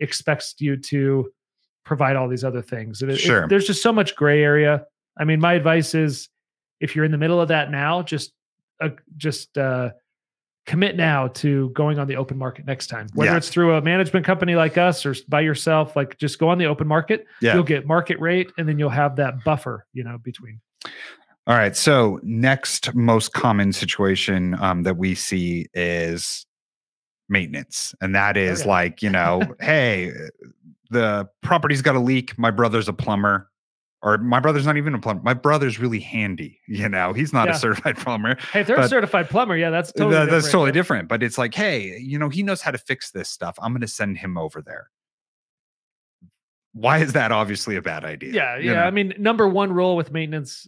expects 0.00 0.54
you 0.58 0.76
to 0.76 1.32
provide 1.84 2.16
all 2.16 2.28
these 2.28 2.44
other 2.44 2.62
things. 2.62 3.02
And 3.02 3.10
it- 3.10 3.14
it- 3.14 3.20
Sure. 3.20 3.48
there's 3.48 3.66
just 3.66 3.82
so 3.82 3.92
much 3.92 4.14
gray 4.16 4.42
area. 4.42 4.86
I 5.18 5.24
mean, 5.24 5.40
my 5.40 5.54
advice 5.54 5.94
is 5.94 6.28
if 6.80 6.94
you're 6.96 7.04
in 7.04 7.12
the 7.12 7.18
middle 7.18 7.40
of 7.40 7.48
that 7.48 7.70
now, 7.70 8.02
just 8.02 8.32
uh, 8.80 8.90
just 9.16 9.56
uh, 9.56 9.90
commit 10.66 10.96
now 10.96 11.28
to 11.28 11.68
going 11.70 11.98
on 11.98 12.06
the 12.06 12.16
open 12.16 12.38
market 12.38 12.66
next 12.66 12.86
time. 12.86 13.06
Whether 13.14 13.32
Yeah. 13.32 13.36
it's 13.36 13.48
through 13.50 13.74
a 13.74 13.82
management 13.82 14.24
company 14.24 14.54
like 14.54 14.78
us 14.78 15.04
or 15.04 15.14
by 15.28 15.42
yourself, 15.42 15.94
like 15.94 16.16
just 16.18 16.38
go 16.38 16.48
on 16.48 16.58
the 16.58 16.66
open 16.66 16.86
market. 16.88 17.26
Yeah. 17.40 17.54
You'll 17.54 17.64
get 17.64 17.86
market 17.86 18.18
rate, 18.20 18.50
and 18.56 18.68
then 18.68 18.78
you'll 18.78 18.88
have 18.90 19.16
that 19.16 19.44
buffer, 19.44 19.86
you 19.92 20.04
know, 20.04 20.18
between. 20.18 20.60
All 21.46 21.54
right. 21.56 21.76
So 21.76 22.18
next 22.22 22.94
most 22.94 23.34
common 23.34 23.72
situation 23.72 24.56
um, 24.60 24.84
that 24.84 24.96
we 24.96 25.14
see 25.14 25.66
is 25.74 26.46
maintenance, 27.28 27.94
and 28.00 28.14
that 28.14 28.36
is 28.38 28.62
Okay. 28.62 28.70
like 28.70 29.02
you 29.02 29.10
know, 29.10 29.42
hey, 29.60 30.12
the 30.90 31.28
property's 31.42 31.82
got 31.82 31.94
a 31.96 32.00
leak. 32.00 32.38
My 32.38 32.50
brother's 32.50 32.88
a 32.88 32.92
plumber, 32.94 33.50
or 34.04 34.18
my 34.18 34.38
brother's 34.38 34.66
not 34.66 34.76
even 34.76 34.94
a 34.94 34.98
plumber. 35.00 35.22
My 35.24 35.34
brother's 35.34 35.78
really 35.80 35.98
handy. 35.98 36.60
You 36.68 36.88
know, 36.88 37.12
he's 37.14 37.32
not 37.32 37.48
Yeah. 37.48 37.54
a 37.54 37.58
certified 37.58 37.96
plumber. 38.04 38.36
Hey, 38.52 38.60
if 38.60 38.66
they're 38.66 38.78
a 38.78 38.86
certified 38.88 39.28
plumber, 39.30 39.56
yeah, 39.56 39.70
that's 39.70 39.90
totally 39.92 40.12
That- 40.14 40.30
that's 40.30 40.44
different. 40.44 40.52
totally 40.52 40.72
different. 40.72 41.08
But 41.08 41.22
it's 41.22 41.38
like, 41.38 41.54
hey, 41.54 41.96
you 41.98 42.18
know, 42.18 42.28
he 42.28 42.42
knows 42.42 42.60
how 42.60 42.70
to 42.70 42.78
fix 42.78 43.10
this 43.10 43.30
stuff. 43.30 43.56
I'm 43.60 43.72
going 43.72 43.80
to 43.80 43.88
send 43.88 44.18
him 44.18 44.36
over 44.38 44.60
there. 44.62 44.90
Why 46.72 46.98
is 46.98 47.12
that 47.12 47.30
obviously 47.32 47.76
a 47.76 47.82
bad 47.82 48.04
idea? 48.04 48.32
Yeah, 48.32 48.56
you 48.58 48.70
yeah. 48.70 48.74
know? 48.74 48.82
I 48.82 48.90
mean, 48.90 49.14
number 49.18 49.48
one 49.48 49.72
rule 49.72 49.96
with 49.96 50.10
maintenance 50.12 50.66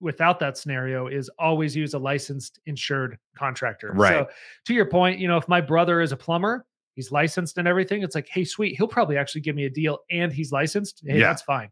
without 0.00 0.38
that 0.40 0.56
scenario 0.56 1.08
is 1.08 1.28
always 1.38 1.74
use 1.76 1.92
a 1.92 1.98
licensed 1.98 2.60
insured 2.66 3.18
contractor. 3.36 3.92
Right. 3.92 4.12
So 4.12 4.28
to 4.66 4.74
your 4.74 4.86
point, 4.86 5.18
you 5.18 5.28
know, 5.28 5.36
if 5.36 5.48
my 5.48 5.60
brother 5.60 6.00
is 6.00 6.12
a 6.12 6.16
plumber, 6.16 6.64
he's 6.94 7.10
licensed 7.12 7.58
and 7.58 7.66
everything, 7.68 8.02
it's 8.02 8.14
like, 8.14 8.28
hey, 8.28 8.44
sweet, 8.44 8.76
he'll 8.76 8.88
probably 8.88 9.16
actually 9.18 9.42
give 9.42 9.56
me 9.56 9.64
a 9.66 9.70
deal 9.70 9.98
and 10.10 10.32
he's 10.32 10.52
licensed. 10.52 11.02
Hey, 11.04 11.18
Yeah. 11.18 11.26
that's 11.28 11.42
fine. 11.42 11.68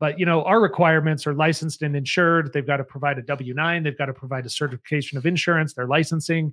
But 0.00 0.18
you 0.18 0.26
know, 0.26 0.42
our 0.44 0.60
requirements 0.60 1.26
are 1.26 1.34
licensed 1.34 1.82
and 1.82 1.96
insured. 1.96 2.52
They've 2.52 2.66
got 2.66 2.78
to 2.78 2.84
provide 2.84 3.18
a 3.18 3.22
W 3.22 3.54
nine. 3.54 3.82
They've 3.82 3.96
got 3.96 4.06
to 4.06 4.12
provide 4.12 4.46
a 4.46 4.50
certification 4.50 5.18
of 5.18 5.26
insurance. 5.26 5.74
Their 5.74 5.86
licensing 5.86 6.52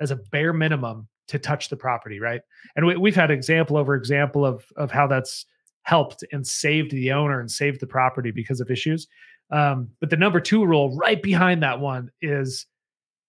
as 0.00 0.10
a 0.10 0.16
bare 0.16 0.52
minimum 0.52 1.08
to 1.28 1.38
touch 1.38 1.68
the 1.68 1.76
property, 1.76 2.20
right? 2.20 2.40
And 2.76 2.86
we, 2.86 2.96
we've 2.96 3.14
had 3.14 3.30
example 3.30 3.76
over 3.76 3.94
example 3.94 4.44
of 4.44 4.64
of 4.76 4.90
how 4.90 5.06
that's 5.06 5.46
helped 5.82 6.24
and 6.32 6.46
saved 6.46 6.90
the 6.90 7.12
owner 7.12 7.40
and 7.40 7.50
saved 7.50 7.80
the 7.80 7.86
property 7.86 8.30
because 8.30 8.60
of 8.60 8.70
issues. 8.70 9.06
Um, 9.50 9.88
but 10.00 10.10
the 10.10 10.16
number 10.16 10.40
two 10.40 10.64
rule 10.64 10.94
right 10.96 11.22
behind 11.22 11.62
that 11.62 11.80
one 11.80 12.10
is 12.20 12.66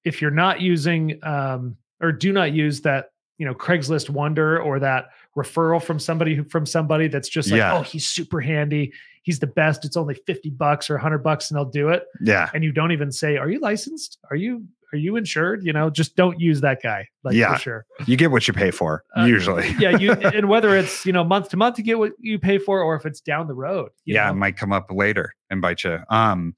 if 0.03 0.21
you're 0.21 0.31
not 0.31 0.59
using 0.59 1.19
um, 1.23 1.77
or 2.01 2.11
do 2.11 2.33
not 2.33 2.51
use 2.51 2.81
that 2.81 3.11
you 3.39 3.45
know 3.47 3.56
Craigslist 3.56 4.09
wonder 4.12 4.62
or 4.62 4.80
that 4.80 5.09
referral 5.36 5.81
from 5.81 5.97
somebody 5.97 6.36
who 6.36 6.44
from 6.44 6.68
somebody 6.68 7.07
that's 7.07 7.27
just 7.30 7.50
like 7.50 7.57
Yeah. 7.57 7.77
oh 7.80 7.81
he's 7.81 8.07
super 8.07 8.39
handy 8.41 8.94
he's 9.24 9.39
the 9.39 9.47
best 9.47 9.83
it's 9.86 9.97
only 9.97 10.13
50 10.13 10.51
bucks 10.51 10.89
or 10.89 10.94
100 10.95 11.19
bucks 11.19 11.50
and 11.50 11.57
they'll 11.57 11.65
do 11.65 11.89
it 11.89 12.03
yeah. 12.21 12.50
and 12.53 12.63
you 12.63 12.71
don't 12.71 12.91
even 12.91 13.12
say 13.12 13.38
are 13.38 13.50
you 13.50 13.59
licensed 13.59 14.19
are 14.30 14.36
you 14.36 14.65
are 14.91 14.97
you 14.97 15.15
insured 15.15 15.63
you 15.63 15.71
know 15.71 15.89
just 15.89 16.15
don't 16.15 16.39
use 16.39 16.62
that 16.62 16.81
guy 16.83 17.07
like 17.24 17.36
Yeah. 17.36 17.53
for 17.53 17.59
sure 17.59 17.86
You 18.07 18.18
get 18.18 18.31
what 18.31 18.47
you 18.47 18.53
pay 18.53 18.71
for, 18.71 19.03
Uh, 19.18 19.25
usually. 19.25 19.69
yeah 19.80 19.97
you 19.97 20.12
and 20.38 20.50
whether 20.50 20.75
it's 20.75 21.06
you 21.06 21.13
know 21.13 21.24
month 21.24 21.50
to 21.50 21.57
month 21.57 21.77
you 21.77 21.83
get 21.83 21.97
what 22.00 22.12
you 22.19 22.39
pay 22.39 22.57
for 22.57 22.81
or 22.81 22.95
if 22.95 23.06
it's 23.06 23.21
down 23.21 23.47
the 23.47 23.53
road 23.56 23.89
you 24.06 24.15
yeah, 24.15 24.25
know? 24.25 24.31
it 24.31 24.35
might 24.35 24.57
come 24.57 24.74
up 24.74 24.88
later 24.92 25.33
and 25.50 25.62
bite 25.62 25.83
you. 25.83 26.00
Um, 26.09 26.56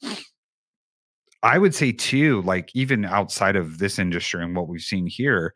I 1.44 1.57
would 1.57 1.74
say 1.74 1.92
too, 1.92 2.42
like 2.44 2.69
even 2.75 3.04
outside 3.04 3.56
of 3.56 3.80
this 3.80 3.98
industry 3.98 4.44
and 4.44 4.56
what 4.56 4.68
we've 4.68 4.81
seen 4.81 5.07
here, 5.07 5.54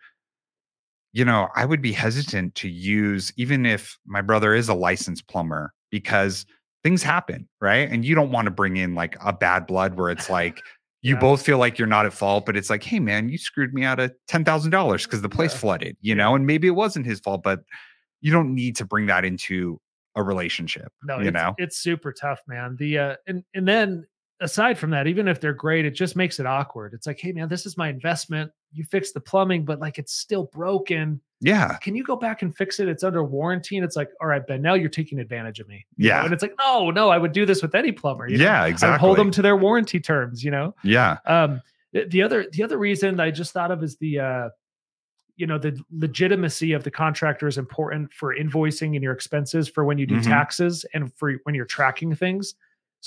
you 1.16 1.24
know, 1.24 1.48
I 1.56 1.64
would 1.64 1.82
be 1.82 1.94
hesitant 1.94 2.56
to 2.56 2.68
use 2.68 3.32
even 3.38 3.66
if 3.66 3.98
my 4.06 4.22
brother 4.22 4.54
is 4.54 4.68
a 4.68 4.74
licensed 4.74 5.30
plumber 5.30 5.74
because 5.90 6.46
things 6.84 7.02
happen, 7.04 7.48
right? 7.62 7.90
And 7.90 8.04
you 8.04 8.16
don't 8.16 8.32
want 8.32 8.48
to 8.48 8.52
bring 8.52 8.76
in 8.76 8.96
like 8.96 9.16
a 9.24 9.32
bad 9.32 9.66
blood 9.66 9.96
where 9.98 10.10
it's 10.10 10.30
like 10.30 10.62
you 11.02 11.16
Yeah. 11.16 11.22
both 11.22 11.42
feel 11.42 11.58
like 11.58 11.80
you're 11.80 11.88
not 11.88 12.06
at 12.06 12.12
fault, 12.12 12.46
but 12.46 12.58
it's 12.58 12.70
like, 12.70 12.84
hey 12.84 13.00
man, 13.00 13.30
you 13.30 13.38
screwed 13.38 13.74
me 13.74 13.86
out 13.86 13.98
of 14.02 14.12
ten 14.28 14.44
thousand 14.44 14.72
dollars 14.72 15.06
because 15.06 15.22
the 15.22 15.30
place 15.30 15.54
Yeah. 15.54 15.60
flooded, 15.60 15.95
you 16.02 16.16
know, 16.16 16.36
and 16.36 16.45
maybe 16.45 16.68
it 16.68 16.72
wasn't 16.72 17.06
his 17.06 17.22
fault, 17.22 17.44
but 17.44 17.62
you 18.19 18.34
don't 18.34 18.54
need 18.54 18.76
to 18.76 18.86
bring 18.86 19.06
that 19.06 19.24
into 19.24 19.80
a 20.16 20.22
relationship. 20.24 20.92
no 21.04 21.19
you 21.19 21.30
it's, 21.30 21.34
know, 21.34 21.56
it's 21.57 21.78
super 21.78 22.12
tough 22.12 22.42
man 22.45 22.76
the 22.78 22.98
uh 22.98 23.16
and 23.26 23.44
and 23.54 23.66
then 23.66 24.06
aside 24.42 24.77
from 24.77 24.89
that 24.89 25.07
even 25.07 25.27
if 25.27 25.39
they're 25.39 25.54
great 25.54 25.85
it 25.85 25.92
just 25.92 26.15
makes 26.15 26.39
it 26.39 26.45
awkward 26.45 26.94
it's 26.94 27.07
like 27.07 27.19
hey 27.19 27.31
man 27.31 27.47
this 27.47 27.65
is 27.65 27.77
my 27.77 27.87
investment 27.87 28.51
you 28.73 28.83
fix 28.83 29.11
the 29.13 29.19
plumbing 29.19 29.63
but 29.63 29.80
like 29.80 29.97
it's 29.97 30.13
still 30.13 30.45
broken 30.45 31.19
yeah, 31.42 31.77
can 31.81 31.94
you 31.95 32.04
go 32.04 32.15
back 32.15 32.42
and 32.42 32.56
fix 32.56 32.80
it 32.80 32.87
it's 32.87 33.04
under 33.04 33.23
warranty 33.23 33.75
and 33.77 33.85
it's 33.85 33.95
like 33.95 34.09
all 34.21 34.27
right 34.27 34.45
ben 34.47 34.61
now 34.61 34.73
you're 34.73 34.89
taking 34.89 35.19
advantage 35.19 35.59
of 35.59 35.68
me 35.68 35.85
you 35.95 36.09
know? 36.09 36.15
Yeah. 36.15 36.23
and 36.25 36.33
it's 36.33 36.42
like 36.42 36.56
no 36.59 36.89
no 36.92 37.09
i 37.09 37.18
would 37.18 37.31
do 37.33 37.45
this 37.45 37.61
with 37.61 37.75
any 37.75 37.92
plumber 37.92 38.27
you 38.27 38.37
know? 38.37 38.44
yeah, 38.44 38.63
would 38.63 38.71
exactly. 38.71 38.99
hold 38.99 39.18
them 39.18 39.31
to 39.31 39.42
their 39.42 39.56
warranty 39.56 39.99
terms 39.99 40.44
you 40.44 40.51
know 40.51 40.73
yeah, 40.83 41.18
um 41.25 41.61
the, 41.94 42.06
the 42.06 42.21
other 42.21 42.45
the 42.51 42.61
other 42.63 42.77
reason 42.77 43.19
I 43.21 43.31
just 43.31 43.54
thought 43.54 43.71
of 43.71 43.81
is 43.83 43.95
the 43.97 44.19
uh 44.19 44.49
you 45.37 45.47
know 45.47 45.57
the 45.57 45.80
legitimacy 45.92 46.73
of 46.73 46.83
the 46.83 46.92
contractor 46.92 47.47
is 47.47 47.57
important 47.57 48.11
for 48.13 48.35
invoicing 48.35 48.95
and 48.95 49.04
your 49.04 49.13
expenses 49.13 49.68
for 49.69 49.83
when 49.85 49.97
you 49.97 50.06
do 50.06 50.15
Mhm. 50.15 50.23
taxes 50.23 50.85
and 50.94 51.13
for 51.13 51.33
when 51.44 51.56
you're 51.56 51.65
tracking 51.65 52.13
things 52.15 52.56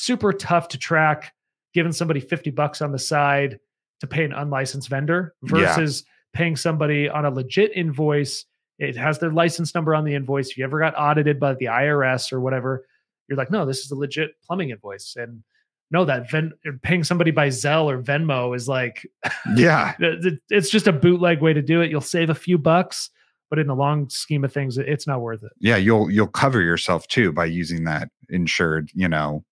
super 0.03 0.33
tough 0.33 0.69
to 0.69 0.79
track 0.79 1.33
giving 1.75 1.93
somebody 1.93 2.21
50 2.21 2.51
bucks 2.51 2.81
on 2.81 2.93
the 2.93 2.99
side 2.99 3.59
to 4.01 4.07
pay 4.07 4.25
an 4.25 4.33
unlicensed 4.33 4.89
vendor 4.89 5.35
Yeah. 5.43 5.75
versus 5.75 6.05
paying 6.33 6.57
somebody 6.57 7.09
on 7.09 7.25
a 7.25 7.31
legit 7.31 7.73
invoice 7.75 8.45
it 8.79 8.97
has 8.97 9.19
their 9.19 9.33
license 9.33 9.75
number 9.75 9.95
on 9.95 10.05
the 10.05 10.15
invoice 10.15 10.51
if 10.51 10.57
you 10.59 10.65
ever 10.65 10.79
got 10.79 10.95
audited 10.97 11.41
by 11.41 11.55
the 11.55 11.67
IRS 11.67 12.33
or 12.33 12.41
whatever 12.41 12.85
you're 13.29 13.37
like 13.37 13.51
no 13.51 13.67
this 13.67 13.81
is 13.81 13.91
a 13.91 13.95
legit 13.97 14.31
plumbing 14.47 14.71
invoice 14.71 15.15
and 15.17 15.43
no 15.91 16.05
that 16.05 16.31
ven- 16.31 16.53
paying 16.83 17.03
somebody 17.03 17.31
by 17.33 17.49
Zelle 17.49 17.87
or 17.87 18.01
Venmo 18.01 18.55
is 18.55 18.69
like 18.69 19.05
yeah, 19.57 19.95
it's 19.99 20.71
just 20.71 20.87
a 20.87 20.93
bootleg 20.93 21.41
way 21.41 21.53
to 21.55 21.63
do 21.63 21.81
it. 21.81 21.91
You'll 21.91 22.03
save 22.03 22.29
a 22.29 22.35
few 22.35 22.59
bucks, 22.59 23.09
but 23.49 23.59
in 23.59 23.67
the 23.67 23.75
long 23.75 24.11
scheme 24.11 24.45
of 24.45 24.53
things, 24.53 24.77
it's 24.77 25.07
not 25.07 25.23
worth 25.23 25.43
it. 25.43 25.51
yeah. 25.61 25.77
You'll 25.79 26.11
you'll 26.11 26.27
cover 26.29 26.61
yourself 26.61 27.09
too 27.09 27.33
by 27.33 27.47
using 27.47 27.85
that 27.85 28.11
insured, 28.29 28.91
you 28.95 29.09
know, 29.09 29.43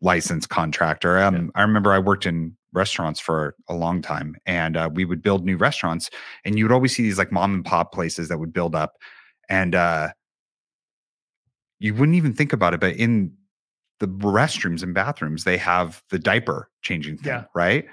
licensed 0.00 0.48
contractor. 0.48 1.18
Um, 1.18 1.50
I 1.54 1.62
remember 1.62 1.92
I 1.92 1.98
worked 1.98 2.26
in 2.26 2.56
restaurants 2.72 3.18
for 3.20 3.54
a 3.68 3.74
long 3.74 4.02
time, 4.02 4.36
and 4.44 4.76
uh, 4.76 4.90
we 4.92 5.04
would 5.04 5.22
build 5.22 5.44
new 5.44 5.56
restaurants, 5.56 6.10
and 6.44 6.58
you 6.58 6.64
would 6.64 6.72
always 6.72 6.94
see 6.94 7.02
these 7.02 7.18
like 7.18 7.32
mom 7.32 7.54
and 7.54 7.64
pop 7.64 7.92
places 7.92 8.28
that 8.28 8.38
would 8.38 8.52
build 8.52 8.74
up, 8.74 8.94
and 9.48 9.74
uh, 9.74 10.08
you 11.78 11.94
wouldn't 11.94 12.16
even 12.16 12.32
think 12.32 12.52
about 12.52 12.74
it, 12.74 12.80
but 12.80 12.96
in 12.96 13.32
the 14.00 14.08
restrooms 14.08 14.82
and 14.82 14.94
bathrooms, 14.94 15.44
they 15.44 15.56
have 15.56 16.02
the 16.10 16.18
diaper 16.18 16.70
changing 16.82 17.16
thing, 17.16 17.28
Yeah. 17.32 17.44
right? 17.54 17.86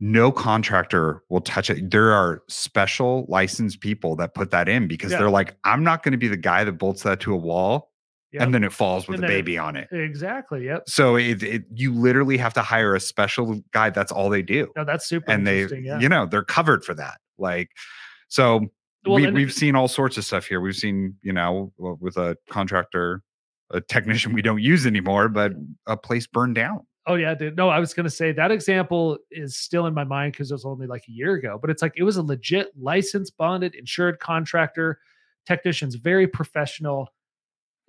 No 0.00 0.30
contractor 0.32 1.22
will 1.28 1.40
touch 1.40 1.70
it. 1.70 1.90
There 1.90 2.12
are 2.12 2.42
special 2.48 3.26
licensed 3.28 3.80
people 3.80 4.16
that 4.16 4.34
put 4.34 4.50
that 4.50 4.68
in 4.68 4.88
because 4.88 5.12
Yeah. 5.12 5.18
they're 5.18 5.30
like, 5.30 5.56
I'm 5.64 5.84
not 5.84 6.02
going 6.02 6.12
to 6.12 6.18
be 6.18 6.28
the 6.28 6.36
guy 6.36 6.64
that 6.64 6.72
bolts 6.72 7.02
that 7.04 7.20
to 7.20 7.32
a 7.32 7.36
wall 7.36 7.92
Yep. 8.36 8.42
and 8.44 8.54
then 8.54 8.64
it 8.64 8.72
falls 8.72 9.08
with 9.08 9.16
And 9.16 9.24
a 9.24 9.26
then 9.26 9.36
it- 9.36 9.38
baby 9.40 9.58
on 9.58 9.76
it. 9.76 9.88
exactly. 9.90 10.64
Yep. 10.66 10.84
So 10.88 11.16
it, 11.16 11.42
it 11.42 11.64
you 11.74 11.92
literally 11.92 12.36
have 12.38 12.54
to 12.54 12.62
hire 12.62 12.94
a 12.94 13.00
special 13.00 13.60
guy. 13.72 13.90
That's 13.90 14.12
all 14.12 14.30
they 14.30 14.42
do, 14.42 14.68
No, 14.76 14.84
that's 14.84 15.06
super 15.06 15.30
and 15.30 15.46
they 15.46 15.62
interesting. 15.62 15.84
Yeah. 15.84 15.98
you 16.00 16.08
know 16.08 16.26
they're 16.26 16.44
covered 16.44 16.84
for 16.84 16.94
that. 16.94 17.18
Like 17.38 17.70
so, 18.28 18.66
Well, 19.04 19.16
we, 19.16 19.30
we've 19.30 19.52
seen 19.52 19.74
all 19.76 19.88
sorts 19.88 20.16
of 20.16 20.24
stuff 20.24 20.46
here. 20.46 20.60
We've 20.60 20.74
seen 20.76 21.16
you 21.22 21.32
know 21.32 21.72
with 21.78 22.16
a 22.16 22.36
contractor, 22.50 23.22
a 23.70 23.80
technician 23.80 24.32
we 24.32 24.42
don't 24.42 24.62
use 24.62 24.86
anymore, 24.86 25.28
but 25.28 25.52
a 25.86 25.96
place 25.96 26.26
burned 26.26 26.54
down. 26.54 26.86
Oh 27.08 27.14
yeah, 27.14 27.34
dude. 27.34 27.56
No, 27.56 27.68
I 27.68 27.78
was 27.78 27.94
gonna 27.94 28.10
say 28.10 28.32
that 28.32 28.50
example 28.50 29.18
is 29.30 29.56
still 29.56 29.86
in 29.86 29.94
my 29.94 30.02
mind 30.04 30.32
because 30.32 30.50
it 30.50 30.54
was 30.54 30.64
only 30.64 30.88
like 30.88 31.04
a 31.08 31.12
year 31.12 31.34
ago. 31.34 31.56
But 31.60 31.70
it's 31.70 31.80
like 31.82 31.92
it 31.96 32.02
was 32.02 32.16
a 32.16 32.22
legit 32.22 32.72
licensed, 32.76 33.36
bonded, 33.36 33.76
insured 33.76 34.18
contractor, 34.18 34.98
technicians, 35.46 35.94
very 35.94 36.26
professional. 36.26 37.08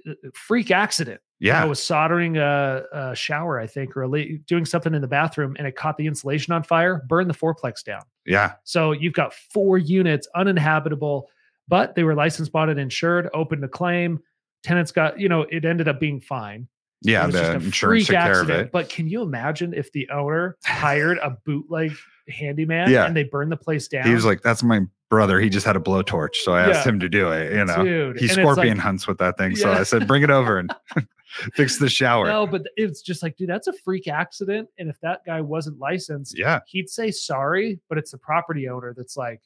Uh, 0.07 0.13
Freak 0.33 0.71
accident. 0.71 1.21
Yeah, 1.39 1.61
I 1.61 1.65
was 1.65 1.81
soldering 1.83 2.37
a, 2.37 2.83
a 2.91 3.15
shower, 3.15 3.59
I 3.59 3.67
think, 3.67 3.95
or 3.95 4.03
a 4.03 4.37
doing 4.47 4.65
something 4.65 4.95
in 4.95 5.01
the 5.01 5.07
bathroom, 5.07 5.55
and 5.59 5.67
it 5.67 5.75
caught 5.75 5.97
the 5.97 6.07
insulation 6.07 6.51
on 6.53 6.63
fire, 6.63 7.03
burned 7.07 7.29
the 7.29 7.35
fourplex 7.35 7.83
down. 7.83 8.01
yeah, 8.25 8.53
So 8.63 8.91
you've 8.91 9.13
got 9.13 9.33
four 9.53 9.77
units 9.77 10.27
uninhabitable, 10.33 11.29
but 11.67 11.93
they 11.93 12.03
were 12.03 12.15
licensed, 12.15 12.51
bonded, 12.51 12.79
insured, 12.79 13.29
opened 13.35 13.63
a 13.63 13.67
claim. 13.67 14.19
Tenants 14.63 14.91
got, 14.91 15.19
you 15.19 15.29
know, 15.29 15.41
it 15.43 15.63
ended 15.63 15.87
up 15.87 15.99
being 15.99 16.19
fine. 16.19 16.67
yeah. 17.03 17.27
The 17.27 17.53
insurance 17.53 17.75
freak 17.77 18.05
took 18.07 18.13
care 18.15 18.31
of 18.31 18.37
accident. 18.49 18.65
it. 18.67 18.71
But 18.71 18.89
can 18.89 19.07
you 19.07 19.21
imagine 19.21 19.75
if 19.75 19.91
the 19.91 20.09
owner 20.09 20.57
hired 20.65 21.19
a 21.19 21.37
bootleg 21.45 21.91
handyman 22.27 22.89
Yeah. 22.89 23.05
and 23.05 23.15
they 23.15 23.23
burned 23.25 23.51
the 23.51 23.57
place 23.57 23.87
down? 23.87 24.07
He 24.07 24.13
was 24.15 24.25
like, 24.25 24.41
"That's 24.41 24.63
my 24.63 24.81
brother. 25.09 25.39
He 25.39 25.49
just 25.49 25.65
had 25.65 25.75
a 25.75 25.79
blowtorch, 25.79 26.35
so 26.35 26.53
I 26.53 26.61
asked 26.69 26.85
Yeah. 26.85 26.91
him 26.93 26.99
to 26.99 27.09
do 27.09 27.31
it." 27.31 27.53
You 27.53 27.65
know, 27.65 27.83
dude, 27.83 28.19
he 28.19 28.25
and 28.25 28.33
scorpion 28.33 28.77
like- 28.77 28.83
hunts 28.83 29.07
with 29.07 29.17
that 29.19 29.37
thing, 29.37 29.55
so 29.55 29.71
I 29.71 29.83
said, 29.83 30.07
"Bring 30.07 30.23
it 30.23 30.29
over 30.29 30.59
and 30.59 30.73
fix 31.53 31.77
the 31.77 31.89
shower." 31.89 32.25
No, 32.27 32.47
but 32.47 32.63
it's 32.75 33.01
just 33.01 33.23
like, 33.23 33.37
dude, 33.37 33.49
that's 33.49 33.67
a 33.67 33.73
freak 33.73 34.07
accident. 34.07 34.69
And 34.79 34.89
if 34.89 34.99
that 35.01 35.21
guy 35.25 35.41
wasn't 35.41 35.79
licensed, 35.79 36.37
Yeah, 36.37 36.59
he'd 36.67 36.89
say 36.89 37.11
sorry, 37.11 37.79
but 37.89 37.97
it's 37.97 38.11
the 38.11 38.17
property 38.17 38.67
owner 38.69 38.93
that's 38.95 39.17
like, 39.17 39.41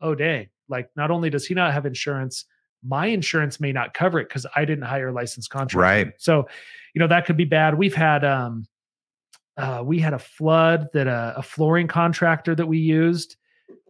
oh, 0.00 0.14
dang. 0.14 0.48
Like, 0.68 0.90
not 0.96 1.10
only 1.10 1.28
does 1.30 1.46
he 1.46 1.54
not 1.54 1.72
have 1.72 1.84
insurance, 1.86 2.44
my 2.84 3.06
insurance 3.06 3.60
may 3.60 3.72
not 3.72 3.94
cover 3.94 4.18
it 4.18 4.28
because 4.28 4.46
I 4.56 4.64
didn't 4.64 4.84
hire 4.84 5.08
a 5.08 5.12
licensed 5.12 5.50
contractor. 5.50 5.78
Right. 5.78 6.12
So, 6.18 6.48
you 6.94 6.98
know, 7.00 7.06
that 7.08 7.26
could 7.26 7.36
be 7.36 7.44
bad. 7.44 7.76
We've 7.76 7.94
had, 7.94 8.24
um, 8.24 8.66
uh, 9.56 9.82
we 9.84 9.98
had 10.00 10.14
a 10.14 10.18
flood 10.18 10.88
that 10.94 11.06
uh, 11.06 11.34
a 11.36 11.42
flooring 11.42 11.86
contractor 11.86 12.54
that 12.54 12.66
we 12.66 12.78
used 12.78 13.36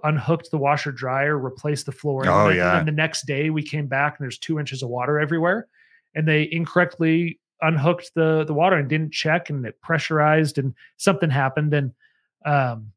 unhooked 0.05 0.51
the 0.51 0.59
washer 0.59 0.93
dryer, 0.93 1.39
replaced 1.39 1.87
the 1.87 1.93
floor. 1.93 2.27
Oh, 2.27 2.41
and 2.47 2.51
then, 2.51 2.57
yeah. 2.57 2.79
And 2.79 2.89
the 2.89 2.93
next 2.93 3.27
day 3.27 3.51
we 3.51 3.63
came 3.63 3.87
back 3.87 4.19
and 4.19 4.25
there's 4.25 4.39
two 4.39 4.59
inches 4.59 4.83
of 4.83 4.89
water 4.89 5.19
everywhere, 5.19 5.67
and 6.15 6.27
they 6.27 6.49
incorrectly 6.51 7.39
unhooked 7.61 8.13
the 8.15 8.45
the 8.45 8.55
water 8.55 8.77
and 8.77 8.89
didn't 8.89 9.13
check, 9.13 9.51
and 9.51 9.65
it 9.65 9.81
pressurized, 9.81 10.59
and 10.59 10.75
something 10.97 11.31
happened, 11.31 11.73
and 11.75 11.93
um, 12.45 12.91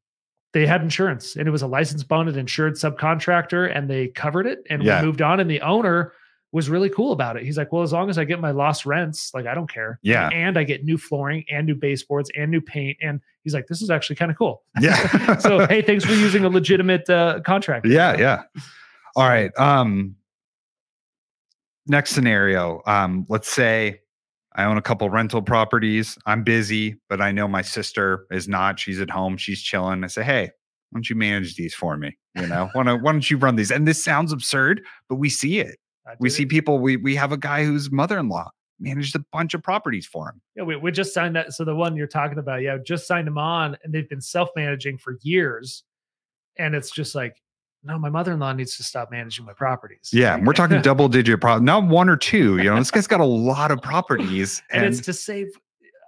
they 0.53 0.65
had 0.65 0.81
insurance, 0.81 1.35
and 1.35 1.47
it 1.47 1.51
was 1.51 1.61
a 1.61 1.67
licensed 1.67 2.07
bonded 2.07 2.37
insured 2.37 2.73
subcontractor, 2.73 3.71
and 3.75 3.89
they 3.89 4.07
covered 4.07 4.47
it, 4.47 4.63
and 4.69 4.83
Yeah. 4.83 5.01
we 5.01 5.05
moved 5.07 5.21
on, 5.21 5.39
and 5.39 5.49
the 5.49 5.61
owner 5.61 6.13
was 6.55 6.69
really 6.69 6.89
cool 6.89 7.11
about 7.11 7.35
it. 7.35 7.43
He's 7.43 7.57
like, 7.57 7.73
well, 7.73 7.83
as 7.83 7.91
long 7.91 8.09
as 8.09 8.17
I 8.17 8.23
get 8.23 8.39
my 8.39 8.51
lost 8.51 8.85
rents, 8.85 9.33
like 9.33 9.45
I 9.45 9.53
don't 9.53 9.69
care. 9.69 9.99
Yeah. 10.03 10.29
And 10.29 10.57
I 10.57 10.63
get 10.63 10.85
new 10.85 10.97
flooring 10.97 11.43
and 11.51 11.67
new 11.67 11.75
baseboards 11.75 12.31
and 12.33 12.49
new 12.49 12.61
paint. 12.61 12.97
And 13.01 13.19
he's 13.43 13.53
like, 13.53 13.67
this 13.67 13.81
is 13.81 13.89
actually 13.89 14.15
kind 14.15 14.31
of 14.31 14.37
cool. 14.37 14.63
yeah. 14.79 15.35
so 15.39 15.67
hey, 15.67 15.81
thanks 15.81 16.05
for 16.05 16.13
using 16.13 16.45
a 16.45 16.49
legitimate 16.49 17.09
uh, 17.09 17.41
contract. 17.41 17.85
Yeah, 17.85 18.17
yeah. 18.17 18.43
All 19.17 19.27
right. 19.27 19.51
Um 19.59 20.15
next 21.87 22.11
scenario. 22.11 22.81
Um 22.87 23.25
let's 23.27 23.49
say 23.49 23.99
I 24.55 24.63
own 24.63 24.77
a 24.77 24.81
couple 24.81 25.09
rental 25.09 25.41
properties. 25.41 26.17
I'm 26.25 26.43
busy, 26.45 26.95
but 27.09 27.19
I 27.19 27.33
know 27.33 27.49
my 27.49 27.63
sister 27.63 28.27
is 28.31 28.47
not. 28.47 28.79
She's 28.79 29.01
at 29.01 29.09
home, 29.09 29.35
she's 29.35 29.61
chilling. 29.61 30.05
I 30.05 30.07
say, 30.07 30.23
"Hey, 30.23 30.43
why 30.43 30.99
don't 30.99 31.09
you 31.09 31.17
manage 31.17 31.57
these 31.57 31.75
for 31.75 31.97
me? 31.97 32.17
You 32.33 32.47
know, 32.47 32.69
why 32.71 32.83
don't, 32.83 33.03
why 33.03 33.11
don't 33.11 33.29
you 33.29 33.35
run 33.35 33.57
these?" 33.57 33.71
And 33.71 33.85
this 33.85 34.01
sounds 34.01 34.31
absurd, 34.31 34.81
but 35.09 35.15
we 35.15 35.29
see 35.29 35.59
it. 35.59 35.77
I 36.07 36.13
We 36.19 36.29
see 36.29 36.45
people 36.45 36.79
we 36.79 36.97
we 36.97 37.15
have 37.15 37.31
a 37.31 37.37
guy 37.37 37.63
whose 37.63 37.91
mother-in-law 37.91 38.49
managed 38.79 39.15
a 39.15 39.23
bunch 39.31 39.53
of 39.53 39.63
properties 39.63 40.05
for 40.05 40.29
him. 40.29 40.41
Yeah, 40.55 40.63
we, 40.63 40.75
we 40.75 40.91
just 40.91 41.13
signed 41.13 41.35
that. 41.35 41.53
So 41.53 41.63
the 41.63 41.75
one 41.75 41.95
you're 41.95 42.07
talking 42.07 42.37
about, 42.37 42.61
yeah, 42.61 42.77
just 42.77 43.07
signed 43.07 43.27
them 43.27 43.37
on, 43.37 43.77
and 43.83 43.93
they've 43.93 44.07
been 44.07 44.21
self-managing 44.21 44.97
for 44.97 45.17
years. 45.21 45.83
And 46.57 46.75
it's 46.75 46.91
just 46.91 47.15
like, 47.15 47.41
no, 47.83 47.97
my 47.97 48.09
mother-in-law 48.09 48.53
needs 48.53 48.75
to 48.77 48.83
stop 48.83 49.11
managing 49.11 49.45
my 49.45 49.53
properties. 49.53 50.09
Yeah, 50.11 50.37
we're 50.43 50.53
talking 50.61 50.81
double 50.81 51.07
digit 51.07 51.39
pro 51.39 51.59
not 51.59 51.85
one 51.85 52.09
or 52.09 52.17
two, 52.17 52.57
you 52.57 52.65
know. 52.65 52.75
This 52.77 52.91
guy's 52.91 53.07
got 53.07 53.19
a 53.19 53.25
lot 53.25 53.71
of 53.71 53.81
properties 53.81 54.61
and, 54.71 54.83
and, 54.83 54.93
it's 54.93 55.05
to 55.05 55.13
save 55.13 55.47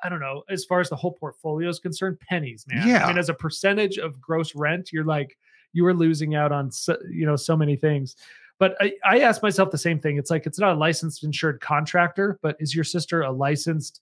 i 0.04 0.10
don't 0.10 0.20
know 0.20 0.44
as 0.50 0.63
far 0.63 0.80
as 0.80 0.89
the 0.89 0.96
whole 0.96 1.12
portfolio 1.13 1.68
is 1.70 1.80
concerned 1.80 2.20
pennies 2.20 2.66
man 2.68 2.84
i 2.84 2.88
Yeah. 2.88 3.08
mean 3.08 3.18
as 3.18 3.30
a 3.30 3.34
percentage 3.34 3.98
of 3.98 4.22
gross 4.22 4.54
rent 4.56 4.92
you're 4.94 5.04
like 5.04 5.38
you 5.74 5.86
are 5.86 5.94
losing 5.94 6.36
out 6.36 6.51
on 6.51 6.72
so, 6.72 6.98
you 7.10 7.25
know 7.25 7.36
so 7.36 7.58
many 7.58 7.75
things 7.75 8.16
but 8.60 8.76
I, 8.80 8.94
I 9.06 9.20
asked 9.20 9.44
myself 9.44 9.72
the 9.72 9.78
same 9.78 10.00
thing. 10.00 10.18
It's 10.18 10.32
like 10.32 10.46
it's 10.46 10.60
not 10.60 10.76
a 10.76 10.80
licensed 10.80 11.24
insured 11.24 11.62
contractor 11.62 12.40
but 12.42 12.56
is 12.60 12.74
your 12.76 12.84
sister 12.84 13.22
a 13.22 13.32
licensed 13.32 14.02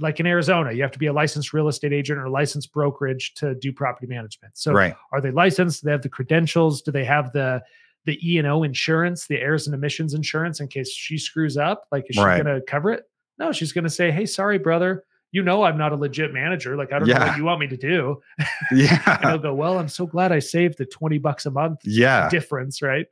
like 0.00 0.20
in 0.20 0.26
arizona 0.26 0.72
you 0.72 0.82
have 0.82 0.90
to 0.92 0.98
be 0.98 1.06
a 1.06 1.12
licensed 1.12 1.54
real 1.54 1.68
estate 1.68 1.92
agent 1.92 2.18
or 2.18 2.28
licensed 2.28 2.70
brokerage 2.72 3.32
to 3.34 3.54
do 3.54 3.72
property 3.72 4.06
management. 4.06 4.56
So 4.58 4.72
right. 4.72 4.94
are 5.12 5.20
they 5.22 5.30
licensed? 5.30 5.80
Do 5.82 5.86
they 5.86 5.92
have 5.92 6.02
the 6.02 6.10
credentials? 6.10 6.82
Do 6.82 6.90
they 6.92 7.04
have 7.04 7.32
the 7.32 7.62
the 8.04 8.18
e&o 8.22 8.62
insurance 8.62 9.26
the 9.26 9.40
errors 9.40 9.66
and 9.66 9.74
omissions 9.74 10.14
insurance 10.14 10.60
in 10.60 10.68
case 10.68 10.90
she 10.92 11.16
screws 11.18 11.56
up? 11.56 11.86
Like 11.90 12.04
is 12.10 12.16
she 12.16 12.22
Right. 12.22 12.42
going 12.44 12.54
to 12.54 12.60
cover 12.66 12.90
it? 12.92 13.04
No 13.38 13.52
she's 13.52 13.72
going 13.72 13.84
to 13.84 13.90
say 13.90 14.10
hey 14.10 14.26
sorry 14.26 14.58
brother. 14.58 15.04
You 15.32 15.42
know 15.42 15.64
i'm 15.64 15.76
not 15.78 15.92
a 15.92 15.96
legit 15.96 16.32
manager. 16.32 16.76
Like 16.76 16.92
i 16.92 16.98
don't 16.98 17.08
know 17.08 17.18
what 17.18 17.36
you 17.38 17.44
want 17.44 17.60
me 17.60 17.66
to 17.68 17.76
do. 17.76 18.20
And 18.70 18.80
Yeah. 18.80 19.18
i'll 19.22 19.38
go 19.38 19.54
well 19.54 19.78
i'm 19.78 19.88
so 19.88 20.06
glad 20.06 20.30
i 20.32 20.38
saved 20.40 20.76
the 20.78 20.84
20 20.86 21.18
bucks 21.18 21.46
a 21.46 21.50
month 21.50 21.80
Yeah. 21.84 22.28
difference 22.28 22.82
right 22.82 23.06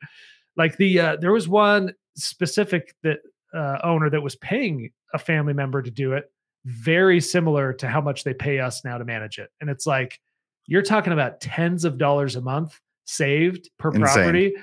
like 0.57 0.77
the 0.77 1.01
uh, 1.01 1.17
there 1.17 1.33
was 1.33 1.49
one 1.49 1.93
specific 2.17 2.95
that 3.03 3.19
uh, 3.55 3.79
owner 3.85 4.11
that 4.11 4.21
was 4.21 4.37
paying 4.37 4.91
a 5.13 5.19
family 5.19 5.53
member 5.53 5.83
to 5.83 5.91
do 5.91 6.13
it 6.13 6.31
very 6.65 7.21
similar 7.21 7.73
to 7.73 7.87
how 7.87 8.01
much 8.01 8.25
they 8.25 8.35
pay 8.35 8.59
us 8.59 8.85
now 8.85 8.99
to 8.99 9.05
manage 9.05 9.39
it 9.39 9.51
and 9.61 9.69
it's 9.69 9.87
like 9.87 10.21
you're 10.67 10.83
talking 10.83 11.13
about 11.13 11.41
tens 11.41 11.85
of 11.85 11.99
dollars 11.99 12.37
a 12.37 12.41
month 12.41 12.81
saved 13.05 13.71
per 13.79 13.91
Insane. 13.91 14.03
property 14.03 14.55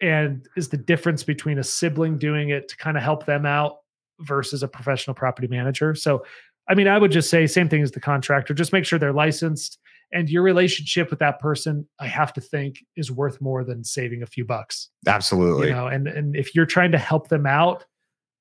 and 0.00 0.46
is 0.56 0.68
the 0.68 0.76
difference 0.76 1.22
between 1.22 1.58
a 1.58 1.62
sibling 1.64 2.18
doing 2.18 2.50
it 2.50 2.68
to 2.68 2.76
kind 2.76 2.96
of 2.96 3.02
help 3.02 3.26
them 3.26 3.46
out 3.46 3.78
versus 4.20 4.62
a 4.62 4.68
professional 4.68 5.14
property 5.14 5.46
manager 5.46 5.94
so 5.94 6.24
i 6.68 6.74
mean 6.74 6.88
i 6.88 6.98
would 6.98 7.10
just 7.10 7.28
say 7.28 7.46
same 7.46 7.68
thing 7.68 7.82
as 7.82 7.90
the 7.90 8.00
contractor 8.00 8.54
just 8.54 8.72
make 8.72 8.84
sure 8.84 8.98
they're 8.98 9.12
licensed 9.12 9.78
and 10.12 10.28
your 10.30 10.42
relationship 10.42 11.10
with 11.10 11.18
that 11.18 11.40
person 11.40 11.86
i 12.00 12.06
have 12.06 12.32
to 12.32 12.40
think 12.40 12.78
is 12.96 13.10
worth 13.10 13.40
more 13.40 13.64
than 13.64 13.82
saving 13.84 14.22
a 14.22 14.26
few 14.26 14.44
bucks 14.44 14.88
Absolutely. 15.06 15.68
you 15.68 15.74
know 15.74 15.86
and 15.86 16.06
and 16.08 16.36
if 16.36 16.54
you're 16.54 16.66
trying 16.66 16.92
to 16.92 16.98
help 16.98 17.28
them 17.28 17.46
out 17.46 17.84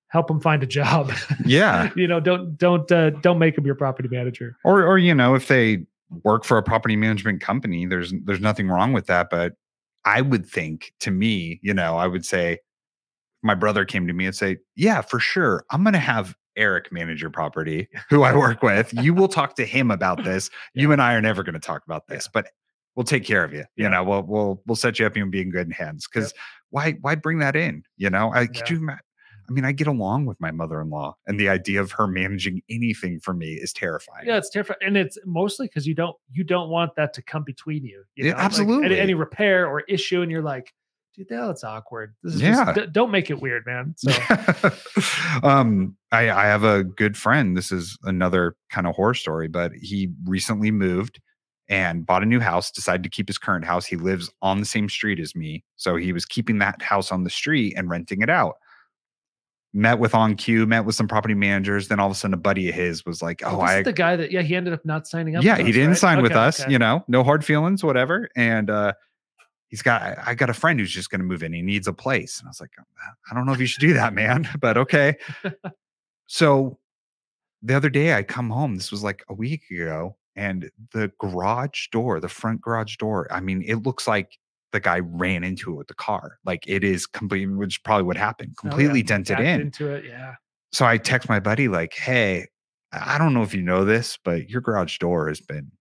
help 0.09 0.27
them 0.27 0.39
find 0.39 0.63
a 0.63 0.67
job 0.67 1.11
Yeah. 1.45 1.89
you 1.95 2.07
know 2.07 2.19
don't 2.19 2.57
don't 2.57 2.89
uh, 2.91 3.09
don't 3.21 3.39
make 3.39 3.55
them 3.55 3.65
your 3.65 3.75
property 3.75 4.07
manager 4.09 4.55
Or 4.63 4.83
or 4.85 4.97
you 4.97 5.13
know, 5.15 5.35
if 5.35 5.47
they 5.47 5.85
work 6.23 6.43
for 6.45 6.57
a 6.57 6.63
property 6.63 6.95
management 6.95 7.41
company, 7.41 7.85
there's 7.87 8.13
there's 8.23 8.39
nothing 8.39 8.69
wrong 8.69 8.93
with 8.93 9.07
that. 9.07 9.29
But 9.31 9.53
I 10.05 10.21
would 10.21 10.45
think 10.45 10.93
to 10.99 11.09
me, 11.11 11.59
you 11.63 11.73
know, 11.73 11.97
I 11.97 12.05
would 12.07 12.23
say 12.23 12.59
my 13.41 13.55
brother 13.55 13.83
came 13.85 14.05
to 14.07 14.13
me 14.13 14.27
and 14.27 14.35
say, 14.35 14.57
Yeah, 14.75 15.01
for 15.01 15.19
sure. 15.19 15.65
I'm 15.71 15.83
gonna 15.83 15.97
have 15.97 16.35
Eric 16.57 16.91
manage 16.91 17.21
your 17.21 17.29
property, 17.31 17.87
who 18.09 18.23
I 18.23 18.35
work 18.35 18.61
with. 18.63 18.93
You 18.93 19.13
will 19.13 19.27
talk 19.27 19.55
to 19.55 19.65
him 19.65 19.91
about 19.91 20.23
this. 20.23 20.49
You 20.73 20.91
and 20.91 21.01
I 21.01 21.13
are 21.15 21.21
never 21.21 21.43
gonna 21.43 21.59
talk 21.59 21.83
about 21.85 22.07
this, 22.07 22.27
but 22.33 22.47
we'll 22.95 23.03
take 23.03 23.23
care 23.25 23.43
of 23.43 23.53
you. 23.53 23.65
You 23.75 23.89
know, 23.89 24.03
we'll 24.03 24.23
we'll 24.23 24.61
we'll 24.65 24.75
set 24.75 24.99
you 24.99 25.05
up 25.05 25.15
and 25.15 25.31
be 25.31 25.41
in 25.41 25.49
good 25.51 25.71
hands. 25.73 26.07
Because 26.11 26.33
why 26.69 26.93
why 27.01 27.15
bring 27.15 27.39
that 27.39 27.55
in? 27.55 27.83
You 27.97 28.09
know, 28.09 28.31
I 28.33 28.47
could 28.47 28.69
Yeah. 28.69 28.77
you 28.77 28.89
I 29.47 29.51
mean, 29.51 29.63
I 29.63 29.73
get 29.73 29.85
along 29.85 30.25
with 30.25 30.41
my 30.41 30.49
mother-in-law, 30.49 31.17
and 31.27 31.39
the 31.39 31.49
idea 31.49 31.79
of 31.79 31.91
her 31.91 32.07
managing 32.07 32.63
anything 32.67 33.19
for 33.19 33.31
me 33.31 33.53
is 33.53 33.71
terrifying. 33.73 34.25
yeah 34.25 34.37
it's 34.37 34.49
terrifying, 34.49 34.79
and 34.83 34.97
it's 34.97 35.19
mostly 35.23 35.67
because 35.67 35.85
you 35.85 35.93
don't 35.93 36.15
you 36.31 36.43
don't 36.43 36.69
want 36.69 36.95
that 36.95 37.13
to 37.13 37.21
come 37.21 37.43
between 37.43 37.83
you, 37.85 38.03
you 38.15 38.25
Yeah, 38.25 38.31
know? 38.31 38.37
Like, 38.37 38.39
any- 38.39 38.45
absolutely. 38.45 38.99
any, 38.99 39.13
repair 39.13 39.67
or 39.67 39.81
issue 39.81 40.23
and 40.23 40.31
you're 40.31 40.41
like 40.41 40.73
dude 41.15 41.27
that's 41.29 41.63
awkward 41.63 42.13
this 42.23 42.35
is 42.35 42.41
Yeah. 42.41 42.73
just, 42.73 42.91
don't 42.93 43.11
make 43.11 43.29
it 43.29 43.39
weird 43.41 43.65
man 43.65 43.93
so 43.97 44.11
um, 45.43 45.95
I, 46.11 46.29
I 46.29 46.45
have 46.45 46.63
a 46.63 46.83
good 46.83 47.17
friend. 47.17 47.57
This 47.57 47.71
is 47.71 47.97
another 48.03 48.55
kind 48.69 48.87
of 48.87 48.95
horror 48.95 49.13
story, 49.13 49.47
but 49.47 49.71
he 49.73 50.11
recently 50.25 50.71
moved 50.71 51.19
and 51.67 52.05
bought 52.05 52.23
a 52.23 52.25
new 52.25 52.39
house, 52.39 52.71
decided 52.71 53.03
to 53.03 53.09
keep 53.09 53.27
his 53.27 53.37
current 53.37 53.65
house. 53.65 53.85
He 53.85 53.95
lives 53.95 54.31
on 54.41 54.59
the 54.59 54.65
same 54.65 54.87
street 54.87 55.19
as 55.19 55.35
me. 55.35 55.63
So 55.77 55.95
he 55.95 56.13
was 56.13 56.25
keeping 56.25 56.59
that 56.59 56.81
house 56.81 57.11
on 57.11 57.23
the 57.23 57.29
street 57.29 57.73
and 57.75 57.89
renting 57.89 58.21
it 58.21 58.29
out. 58.29 58.55
met 59.73 59.99
with 59.99 60.13
OnQ, 60.13 60.67
met 60.67 60.85
with 60.85 60.95
some 60.95 61.07
property 61.07 61.33
managers. 61.33 61.87
Then 61.89 61.99
all 61.99 62.05
of 62.07 62.11
a 62.11 62.15
sudden, 62.15 62.33
a 62.33 62.37
buddy 62.37 62.69
of 62.69 62.75
his 62.75 63.05
was 63.05 63.21
like, 63.21 63.41
"Oh, 63.43 63.59
this 63.61 63.69
I 63.69 63.77
is 63.79 63.85
the 63.85 63.93
guy 63.93 64.15
that 64.15 64.31
yeah 64.31 64.41
he 64.41 64.55
ended 64.55 64.73
up 64.73 64.85
not 64.85 65.05
signing 65.07 65.35
up. 65.35 65.43
yeah, 65.43 65.57
he 65.57 65.63
us, 65.63 65.73
didn't 65.73 65.89
right? 65.89 65.97
sign 65.97 66.21
with 66.21 66.31
us. 66.33 66.61
okay. 66.61 66.71
You 66.71 66.79
know, 66.79 67.03
no 67.07 67.23
hard 67.23 67.43
feelings, 67.43 67.83
whatever." 67.83 68.29
And 68.37 68.69
uh, 68.69 68.93
he's 69.75 69.81
got 69.81 70.17
I- 70.25 70.35
got 70.35 70.49
a 70.49 70.53
friend 70.53 70.79
who's 70.79 70.91
just 70.91 71.09
going 71.09 71.19
to 71.19 71.25
move 71.25 71.43
in. 71.43 71.51
He 71.51 71.61
needs 71.61 71.85
a 71.87 71.93
place, 71.93 72.39
and 72.39 72.47
I 72.47 72.49
was 72.49 72.61
like, 72.61 72.71
"I 73.29 73.35
don't 73.35 73.45
know 73.45 73.51
if 73.51 73.59
you 73.59 73.65
should 73.65 73.81
do 73.81 73.93
that, 73.93 74.13
man, 74.13 74.47
but 74.61 74.77
okay." 74.77 75.17
so 76.27 76.79
the 77.61 77.75
other 77.75 77.89
day, 77.89 78.13
I 78.13 78.23
come 78.23 78.49
home. 78.49 78.75
This 78.75 78.91
was 78.91 79.03
like 79.03 79.23
a 79.29 79.33
week 79.33 79.63
ago, 79.71 80.15
and 80.35 80.69
the 80.93 81.11
garage 81.19 81.87
door, 81.91 82.19
the 82.19 82.29
front 82.29 82.61
garage 82.61 82.95
door. 82.97 83.27
I 83.31 83.39
mean, 83.41 83.61
it 83.63 83.83
looks 83.83 84.07
like 84.07 84.37
the 84.71 84.79
guy 84.79 84.99
ran 84.99 85.43
into 85.43 85.71
it 85.71 85.75
with 85.75 85.87
the 85.87 85.93
car. 85.93 86.37
Like 86.45 86.63
it 86.67 86.83
is 86.83 87.05
completely, 87.05 87.53
which 87.53 87.83
probably 87.83 88.03
what 88.03 88.17
happened, 88.17 88.51
Oh, 88.57 88.61
yeah, 88.63 88.69
completely 88.69 89.03
dented 89.03 89.39
in 89.39 89.61
into 89.61 89.89
it. 89.89 90.05
Yeah. 90.05 90.35
so 90.71 90.85
I 90.85 90.97
text 90.97 91.27
my 91.29 91.39
buddy 91.39 91.67
like, 91.67 91.93
"Hey, 91.93 92.47
I 92.91 93.17
don't 93.17 93.33
know 93.33 93.43
if 93.43 93.53
you 93.53 93.61
know 93.61 93.83
this, 93.85 94.17
but 94.23 94.49
your 94.49 94.61
garage 94.61 94.97
door 94.99 95.27
has 95.27 95.41
been 95.41 95.71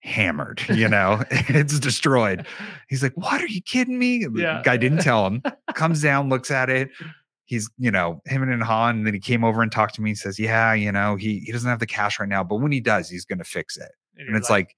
hammered. 0.00 0.62
You 0.68 0.88
know, 0.88 1.22
it's 1.30 1.78
destroyed." 1.78 2.46
He's 2.88 3.02
like, 3.02 3.16
"What? 3.16 3.40
Are 3.40 3.46
you 3.46 3.62
kidding 3.62 3.98
me?" 3.98 4.26
Yeah. 4.34 4.62
Guy 4.64 4.76
didn't 4.76 4.98
tell 5.02 5.26
him. 5.26 5.42
Comes 5.74 6.02
down, 6.02 6.28
looks 6.28 6.50
at 6.50 6.70
it. 6.70 6.90
He's, 7.44 7.68
you 7.78 7.90
know, 7.90 8.22
him 8.26 8.42
and 8.42 8.62
Han. 8.62 8.98
And 8.98 9.06
then 9.06 9.14
he 9.14 9.20
came 9.20 9.42
over 9.42 9.60
and 9.60 9.72
talked 9.72 9.96
to 9.96 10.02
me. 10.02 10.10
and 10.10 10.18
says, 10.18 10.38
"Yeah, 10.38 10.72
you 10.72 10.92
know, 10.92 11.16
he 11.16 11.40
he 11.40 11.52
doesn't 11.52 11.68
have 11.68 11.80
the 11.80 11.86
cash 11.86 12.20
right 12.20 12.28
now, 12.28 12.44
but 12.44 12.56
when 12.56 12.72
he 12.72 12.80
does, 12.80 13.08
he's 13.08 13.24
going 13.24 13.38
to 13.38 13.44
fix 13.44 13.76
it." 13.76 13.90
And 14.16 14.28
you're 14.28 14.36
it's 14.36 14.50
like, 14.50 14.76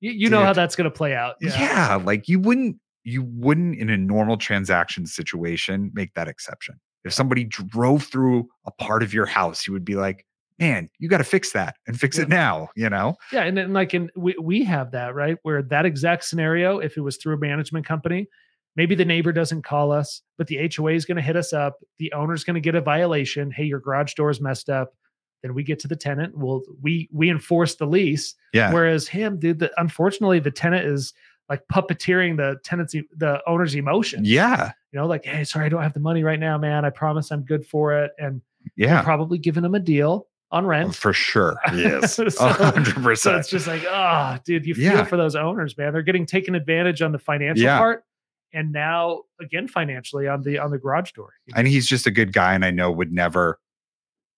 you, 0.00 0.12
you 0.12 0.30
know 0.30 0.42
how 0.42 0.52
that's 0.52 0.76
going 0.76 0.90
to 0.90 0.96
play 0.96 1.14
out. 1.14 1.36
yeah. 1.40 2.00
like 2.04 2.28
you 2.28 2.38
wouldn't 2.38 2.76
you 3.04 3.22
wouldn't 3.22 3.78
in 3.78 3.88
a 3.88 3.96
normal 3.96 4.36
transaction 4.36 5.06
situation 5.06 5.90
make 5.94 6.12
that 6.14 6.28
exception. 6.28 6.78
If 7.04 7.12
somebody 7.12 7.44
drove 7.44 8.02
through 8.02 8.48
a 8.66 8.72
part 8.72 9.04
of 9.04 9.14
your 9.14 9.26
house, 9.26 9.66
you 9.66 9.72
would 9.72 9.84
be 9.84 9.94
like, 9.94 10.26
"Man, 10.58 10.88
you 10.98 11.08
got 11.08 11.18
to 11.18 11.24
fix 11.24 11.52
that 11.52 11.76
and 11.86 11.98
fix 11.98 12.18
it 12.18 12.28
now." 12.28 12.68
You 12.76 12.88
know? 12.90 13.16
Yeah, 13.32 13.42
and 13.44 13.56
then 13.56 13.72
like 13.72 13.94
in 13.94 14.10
we 14.16 14.34
we 14.40 14.64
have 14.64 14.90
that 14.92 15.14
right 15.14 15.36
where 15.42 15.62
that 15.62 15.86
exact 15.86 16.24
scenario, 16.24 16.78
if 16.78 16.96
it 16.96 17.00
was 17.02 17.16
through 17.16 17.34
a 17.34 17.38
management 17.38 17.86
company, 17.86 18.28
maybe 18.76 18.94
the 18.94 19.04
neighbor 19.04 19.32
doesn't 19.32 19.62
call 19.62 19.92
us, 19.92 20.22
but 20.38 20.46
the 20.46 20.70
HOA 20.74 20.92
is 20.92 21.04
going 21.04 21.16
to 21.16 21.22
hit 21.22 21.36
us 21.36 21.52
up. 21.52 21.76
The 21.98 22.12
owner's 22.12 22.44
going 22.44 22.54
to 22.54 22.60
get 22.60 22.74
a 22.74 22.80
violation. 22.80 23.50
Hey, 23.50 23.64
your 23.64 23.80
garage 23.80 24.14
door 24.14 24.30
is 24.30 24.40
messed 24.40 24.68
up. 24.68 24.94
Then 25.42 25.54
we 25.54 25.62
get 25.62 25.78
to 25.80 25.88
the 25.88 25.96
tenant. 25.96 26.36
We'll 26.36 26.62
we 26.82 27.08
we 27.12 27.30
enforce 27.30 27.74
the 27.76 27.86
lease. 27.86 28.34
Yeah. 28.52 28.72
Whereas 28.72 29.06
him, 29.06 29.38
dude, 29.38 29.58
the, 29.58 29.70
unfortunately, 29.80 30.38
the 30.40 30.50
tenant 30.50 30.86
is 30.86 31.12
like 31.48 31.62
puppeteering 31.72 32.36
the 32.38 32.56
tenant's 32.64 32.94
e- 32.94 33.06
the 33.16 33.40
owner's 33.46 33.74
emotions. 33.76 34.28
Yeah. 34.28 34.72
You 34.92 34.98
know, 34.98 35.06
like, 35.06 35.24
hey, 35.24 35.44
sorry, 35.44 35.66
I 35.66 35.68
don't 35.68 35.82
have 35.82 35.92
the 35.92 36.00
money 36.00 36.24
right 36.24 36.40
now, 36.40 36.58
man. 36.58 36.84
I 36.84 36.90
promise 36.90 37.30
I'm 37.30 37.42
good 37.44 37.64
for 37.66 37.92
it. 37.92 38.10
And 38.18 38.40
Yeah. 38.74 39.02
probably 39.02 39.38
giving 39.38 39.64
him 39.64 39.74
a 39.74 39.78
deal 39.78 40.26
on 40.56 40.66
rent. 40.66 40.94
For 40.94 41.12
sure. 41.12 41.56
Yes. 41.74 42.14
So- 42.16 42.24
A 42.40 42.52
hundred 42.52 42.94
So 42.94 43.02
percent. 43.02 43.36
it's 43.38 43.48
just 43.50 43.66
like, 43.66 43.84
oh, 43.88 44.38
dude, 44.44 44.66
you 44.66 44.74
feel 44.74 44.84
Yeah. 44.92 45.04
for 45.04 45.16
those 45.16 45.36
owners, 45.36 45.76
man. 45.78 45.92
They're 45.92 46.02
getting 46.02 46.26
taken 46.26 46.54
advantage 46.54 47.02
on 47.02 47.12
the 47.12 47.18
financial 47.18 47.62
Yeah. 47.64 47.78
part, 47.78 48.04
and 48.52 48.72
now 48.72 49.22
again 49.40 49.68
financially 49.68 50.26
on 50.28 50.42
the 50.42 50.58
on 50.58 50.70
the 50.70 50.78
garage 50.78 51.12
door. 51.12 51.34
you 51.46 51.54
know? 51.54 51.58
And 51.58 51.68
he's 51.68 51.86
just 51.86 52.06
a 52.06 52.10
good 52.10 52.32
guy, 52.32 52.54
and 52.54 52.64
I 52.64 52.70
know 52.70 52.90
would 52.90 53.12
never, 53.12 53.58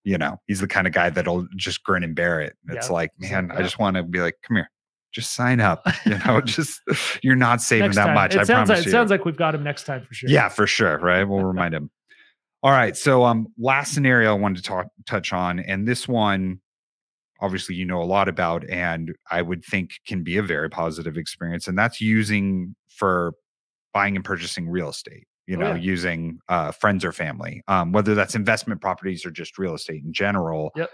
you 0.03 0.17
know, 0.17 0.39
he's 0.47 0.59
the 0.59 0.67
kind 0.67 0.87
of 0.87 0.93
guy 0.93 1.09
that'll 1.09 1.47
just 1.55 1.83
grin 1.83 2.03
and 2.03 2.15
bear 2.15 2.39
it. 2.41 2.55
It's 2.69 2.87
Yeah. 2.87 2.93
like, 2.93 3.11
So, 3.21 3.29
man, 3.29 3.51
I 3.51 3.61
just 3.61 3.79
want 3.79 3.95
to 3.97 4.03
be 4.03 4.19
like, 4.19 4.35
come 4.47 4.57
here, 4.57 4.69
just 5.11 5.33
sign 5.33 5.59
up. 5.61 5.85
You 6.05 6.17
know, 6.25 6.41
just 6.41 6.81
you're 7.23 7.35
not 7.35 7.61
saving 7.61 7.85
Next 7.87 7.95
that 7.97 8.05
time. 8.07 8.15
much. 8.15 8.35
It 8.35 8.39
I 8.39 8.43
sounds 8.43 8.67
promise 8.67 8.69
like 8.69 8.85
you. 8.85 8.89
it 8.89 8.91
sounds 8.91 9.11
like 9.11 9.25
we've 9.25 9.37
got 9.37 9.55
him 9.55 9.63
next 9.63 9.83
time 9.85 10.05
for 10.05 10.13
sure. 10.13 10.29
Yeah, 10.29 10.49
for 10.49 10.65
sure. 10.67 10.97
Right. 10.99 11.23
We'll 11.23 11.43
remind 11.43 11.73
him. 11.73 11.89
All 12.61 12.71
right. 12.71 12.95
So, 12.97 13.23
um, 13.23 13.47
last 13.57 13.93
scenario 13.93 14.31
I 14.31 14.37
wanted 14.39 14.57
to 14.57 14.63
talk 14.63 14.87
touch 15.05 15.31
on, 15.31 15.59
and 15.59 15.87
this 15.87 16.07
one, 16.07 16.59
obviously, 17.39 17.75
you 17.75 17.85
know 17.85 18.01
a 18.01 18.03
lot 18.03 18.27
about, 18.27 18.69
and 18.69 19.15
I 19.31 19.41
would 19.41 19.63
think 19.63 19.91
can 20.05 20.23
be 20.23 20.37
a 20.37 20.43
very 20.43 20.69
positive 20.69 21.17
experience, 21.17 21.67
and 21.67 21.77
that's 21.77 22.01
using 22.01 22.75
for 22.89 23.33
buying 23.93 24.15
and 24.17 24.25
purchasing 24.25 24.69
real 24.69 24.89
estate. 24.89 25.25
You 25.47 25.55
Oh, 25.55 25.61
know, 25.61 25.69
yeah. 25.73 25.77
using 25.81 26.39
uh, 26.49 26.71
friends 26.71 27.03
or 27.03 27.11
family, 27.11 27.63
um, 27.67 27.91
whether 27.91 28.13
that's 28.13 28.35
investment 28.35 28.81
properties 28.81 29.25
or 29.25 29.31
just 29.31 29.57
real 29.57 29.73
estate 29.73 30.03
in 30.03 30.13
general. 30.13 30.71
Yep. 30.75 30.89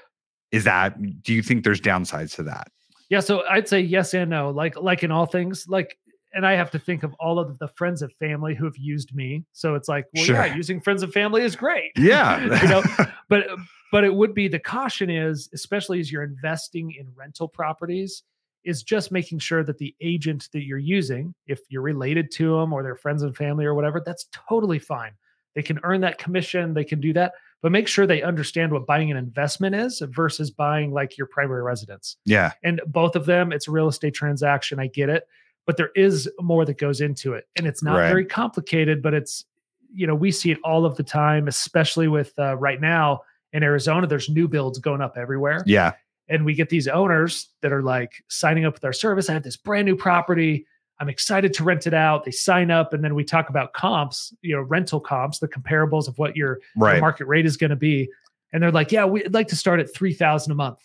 Is 0.51 0.63
that? 0.65 0.95
Do 1.23 1.33
you 1.33 1.41
think 1.41 1.63
there's 1.65 1.81
downsides 1.81 2.35
to 2.35 2.43
that? 2.43 2.67
Yeah, 3.09 3.19
so 3.19 3.43
I'd 3.49 3.67
say 3.67 3.81
yes 3.81 4.13
and 4.13 4.29
no. 4.29 4.51
Like 4.51 4.77
like 4.79 5.03
in 5.03 5.11
all 5.11 5.25
things, 5.25 5.65
like 5.67 5.97
and 6.35 6.45
I 6.45 6.53
have 6.53 6.69
to 6.71 6.79
think 6.79 7.03
of 7.03 7.15
all 7.19 7.39
of 7.39 7.57
the 7.59 7.67
friends 7.69 8.01
of 8.01 8.13
family 8.13 8.53
who 8.53 8.65
have 8.65 8.77
used 8.77 9.15
me. 9.15 9.45
So 9.53 9.73
it's 9.73 9.87
like, 9.87 10.05
well, 10.13 10.25
yeah, 10.25 10.53
using 10.53 10.81
friends 10.81 11.01
of 11.01 11.11
family 11.13 11.41
is 11.41 11.55
great. 11.55 11.91
Yeah. 11.97 12.61
you 12.61 12.67
know, 12.67 12.83
but 13.29 13.47
but 13.91 14.03
it 14.03 14.13
would 14.13 14.35
be 14.35 14.47
the 14.47 14.59
caution 14.59 15.09
is, 15.09 15.49
especially 15.53 15.99
as 15.99 16.11
you're 16.11 16.23
investing 16.23 16.91
in 16.91 17.07
rental 17.15 17.47
properties, 17.47 18.23
is 18.63 18.83
just 18.83 19.11
making 19.11 19.39
sure 19.39 19.63
that 19.63 19.77
the 19.77 19.95
agent 20.01 20.49
that 20.51 20.65
you're 20.65 20.77
using, 20.77 21.33
if 21.47 21.61
you're 21.69 21.81
related 21.81 22.31
to 22.31 22.57
them 22.57 22.73
or 22.73 22.83
they're 22.83 22.95
friends 22.95 23.23
and 23.23 23.35
family 23.35 23.65
or 23.65 23.73
whatever, 23.73 24.01
that's 24.05 24.27
totally 24.31 24.79
fine. 24.79 25.11
They 25.55 25.63
can 25.63 25.79
earn 25.83 26.01
that 26.01 26.17
commission, 26.17 26.73
they 26.73 26.83
can 26.83 26.99
do 26.99 27.13
that, 27.13 27.33
but 27.65 27.71
make 27.71 27.87
sure 27.87 28.05
they 28.05 28.21
understand 28.21 28.71
what 28.71 28.85
buying 28.85 29.09
an 29.09 29.17
investment 29.17 29.73
is 29.73 29.99
versus 30.09 30.51
buying 30.51 30.91
like 30.91 31.17
your 31.17 31.25
primary 31.25 31.63
residence 31.63 32.17
yeah. 32.25 32.51
and 32.63 32.79
both 32.85 33.15
of 33.15 33.25
them 33.25 33.51
it's 33.51 33.67
a 33.67 33.71
real 33.71 33.87
estate 33.87 34.13
transaction 34.13 34.79
i 34.79 34.85
get 34.85 35.09
it 35.09 35.27
but 35.65 35.77
there 35.77 35.91
is 35.95 36.29
more 36.39 36.65
that 36.65 36.77
goes 36.77 37.01
into 37.01 37.33
it 37.33 37.47
and 37.55 37.65
it's 37.67 37.81
not 37.83 37.97
Right. 37.97 38.07
very 38.09 38.25
complicated 38.25 39.01
but 39.01 39.13
it's 39.13 39.45
you 39.93 40.05
know 40.07 40.15
we 40.15 40.31
see 40.31 40.51
it 40.51 40.57
all 40.63 40.85
of 40.85 40.95
the 40.97 41.03
time 41.03 41.47
especially 41.47 42.07
with 42.07 42.37
uh, 42.39 42.55
right 42.57 42.79
now 42.81 43.21
in 43.53 43.63
arizona 43.63 44.07
there's 44.07 44.29
new 44.29 44.47
builds 44.47 44.79
going 44.79 45.01
up 45.01 45.17
everywhere 45.17 45.63
Yeah. 45.65 45.93
and 46.29 46.45
we 46.45 46.53
get 46.53 46.69
these 46.69 46.87
owners 46.87 47.49
that 47.61 47.71
are 47.71 47.81
like 47.83 48.23
signing 48.27 48.65
up 48.65 48.73
with 48.73 48.83
our 48.85 48.93
service 48.93 49.29
i 49.29 49.33
have 49.33 49.43
this 49.43 49.57
brand 49.57 49.85
new 49.85 49.95
property 49.95 50.65
i'm 50.99 51.09
excited 51.09 51.53
to 51.53 51.63
rent 51.63 51.87
it 51.87 51.93
out 51.93 52.25
they 52.25 52.31
sign 52.31 52.71
up 52.71 52.93
and 52.93 53.03
then 53.03 53.15
we 53.15 53.23
talk 53.23 53.49
about 53.49 53.73
comps 53.73 54.33
you 54.41 54.55
know 54.55 54.61
rental 54.61 54.99
comps 54.99 55.39
the 55.39 55.47
comparables 55.47 56.07
of 56.07 56.17
what 56.17 56.35
your 56.35 56.59
Right. 56.75 56.99
market 57.01 57.25
rate 57.25 57.45
is 57.45 57.57
going 57.57 57.69
to 57.71 57.75
be. 57.75 58.09
And 58.53 58.63
they're 58.63 58.71
like, 58.71 58.93
yeah, 58.93 59.03
we'd 59.03 59.33
like 59.33 59.49
to 59.49 59.55
start 59.57 59.81
at 59.81 59.93
3000 59.93 60.49
a 60.49 60.55
month. 60.55 60.79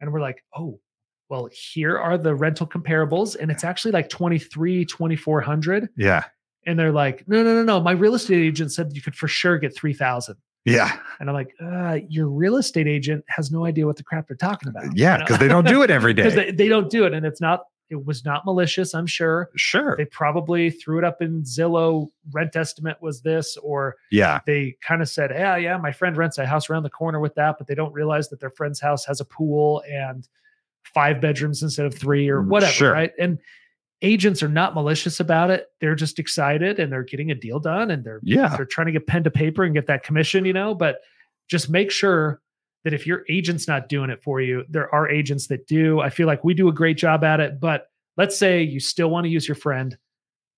And 0.00 0.12
we're 0.12 0.20
like, 0.20 0.42
oh, 0.56 0.80
well, 1.32 1.48
here 1.50 1.98
are 1.98 2.18
the 2.18 2.34
rental 2.34 2.66
comparables. 2.66 3.36
And 3.40 3.50
it's 3.50 3.64
actually 3.64 3.92
like 3.92 4.10
23, 4.10 4.84
2400. 4.84 5.88
Yeah. 5.96 6.24
And 6.66 6.78
they're 6.78 6.92
like, 6.92 7.26
no, 7.26 7.42
no, 7.42 7.54
no, 7.54 7.62
no. 7.62 7.80
My 7.80 7.92
real 7.92 8.14
estate 8.14 8.44
agent 8.44 8.70
said 8.70 8.90
you 8.92 9.00
could 9.00 9.14
for 9.16 9.28
sure 9.28 9.56
get 9.56 9.74
3000. 9.74 10.36
Yeah. 10.66 10.94
And 11.20 11.30
I'm 11.30 11.34
like, 11.34 11.54
uh, 11.58 12.00
your 12.06 12.28
real 12.28 12.56
estate 12.58 12.86
agent 12.86 13.24
has 13.28 13.50
no 13.50 13.64
idea 13.64 13.86
what 13.86 13.96
the 13.96 14.02
crap 14.04 14.28
they're 14.28 14.36
talking 14.36 14.68
about. 14.68 14.94
Yeah. 14.94 15.16
Because 15.20 15.38
they 15.38 15.48
don't 15.48 15.66
do 15.66 15.80
it 15.82 15.90
every 15.90 16.12
day. 16.14 16.28
They, 16.28 16.50
they 16.50 16.68
don't 16.68 16.90
do 16.90 17.06
it. 17.06 17.14
And 17.14 17.24
it's 17.24 17.40
not, 17.40 17.62
it 17.88 18.04
was 18.04 18.26
not 18.26 18.44
malicious, 18.44 18.94
I'm 18.94 19.06
sure. 19.06 19.48
Sure. 19.56 19.96
They 19.96 20.04
probably 20.04 20.68
threw 20.68 20.98
it 20.98 21.04
up 21.04 21.22
in 21.22 21.44
Zillow. 21.44 22.10
Rent 22.30 22.54
estimate 22.56 22.98
was 23.00 23.22
this, 23.22 23.56
or 23.56 23.96
Yeah. 24.10 24.40
they 24.46 24.76
kind 24.86 25.00
of 25.00 25.08
said, 25.08 25.30
Yeah, 25.30 25.56
yeah, 25.56 25.78
my 25.78 25.92
friend 25.92 26.14
rents 26.14 26.36
a 26.36 26.44
house 26.44 26.68
around 26.68 26.82
the 26.82 26.90
corner 26.90 27.20
with 27.20 27.34
that, 27.36 27.56
but 27.56 27.68
they 27.68 27.74
don't 27.74 27.94
realize 27.94 28.28
that 28.28 28.38
their 28.40 28.50
friend's 28.50 28.80
house 28.80 29.06
has 29.06 29.18
a 29.18 29.24
pool 29.24 29.82
and 29.90 30.28
five 30.94 31.20
bedrooms 31.20 31.62
instead 31.62 31.86
of 31.86 31.94
three 31.94 32.28
or 32.28 32.42
Mm, 32.42 32.48
whatever. 32.48 32.72
sure. 32.72 32.92
Right. 32.92 33.12
And 33.18 33.38
agents 34.02 34.42
are 34.42 34.48
not 34.48 34.74
malicious 34.74 35.20
about 35.20 35.50
it. 35.50 35.66
They're 35.80 35.94
just 35.94 36.18
excited 36.18 36.78
and 36.80 36.92
they're 36.92 37.04
getting 37.04 37.30
a 37.30 37.34
deal 37.34 37.60
done 37.60 37.90
and 37.90 38.04
they're 38.04 38.20
Yeah. 38.22 38.56
they're 38.56 38.66
trying 38.66 38.86
to 38.86 38.92
get 38.92 39.06
pen 39.06 39.22
to 39.24 39.30
paper 39.30 39.62
and 39.62 39.74
get 39.74 39.86
that 39.86 40.02
commission, 40.02 40.44
you 40.44 40.52
know. 40.52 40.74
But 40.74 40.98
just 41.48 41.70
make 41.70 41.90
sure 41.90 42.40
that 42.84 42.92
if 42.92 43.06
your 43.06 43.24
agent's 43.28 43.68
not 43.68 43.88
doing 43.88 44.10
it 44.10 44.20
for 44.22 44.40
you, 44.40 44.64
there 44.68 44.92
are 44.92 45.08
agents 45.08 45.46
that 45.46 45.66
do. 45.68 46.00
I 46.00 46.10
feel 46.10 46.26
like 46.26 46.42
we 46.42 46.52
do 46.52 46.68
a 46.68 46.72
great 46.72 46.96
job 46.96 47.22
at 47.22 47.38
it, 47.38 47.60
but 47.60 47.86
let's 48.16 48.36
say 48.36 48.60
you 48.62 48.80
still 48.80 49.08
want 49.08 49.24
to 49.24 49.30
use 49.30 49.46
your 49.46 49.54
friend, 49.54 49.96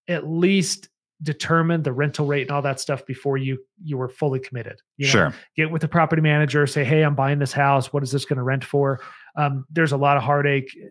at 0.08 0.26
least 0.26 0.88
determine 1.22 1.82
the 1.82 1.92
rental 1.92 2.26
rate 2.26 2.42
and 2.42 2.50
all 2.50 2.60
that 2.62 2.80
stuff 2.80 3.06
before 3.06 3.37
you 3.37 3.58
you 3.82 3.96
were 3.96 4.08
fully 4.08 4.40
committed. 4.40 4.80
You 4.96 5.06
know, 5.06 5.10
Sure. 5.10 5.34
get 5.56 5.70
with 5.70 5.80
the 5.82 5.88
property 5.88 6.20
manager, 6.22 6.66
say, 6.66 6.82
"Hey, 6.82 7.02
I'm 7.02 7.14
buying 7.14 7.38
this 7.38 7.52
house. 7.52 7.92
What 7.92 8.02
is 8.02 8.10
this 8.10 8.24
going 8.24 8.38
to 8.38 8.42
rent 8.42 8.64
for?" 8.64 9.00
Um, 9.37 9.64
there's 9.70 9.92
a 9.92 9.97
lot 9.97 10.16
of 10.16 10.23
heartache 10.23 10.70
uh, 10.83 10.87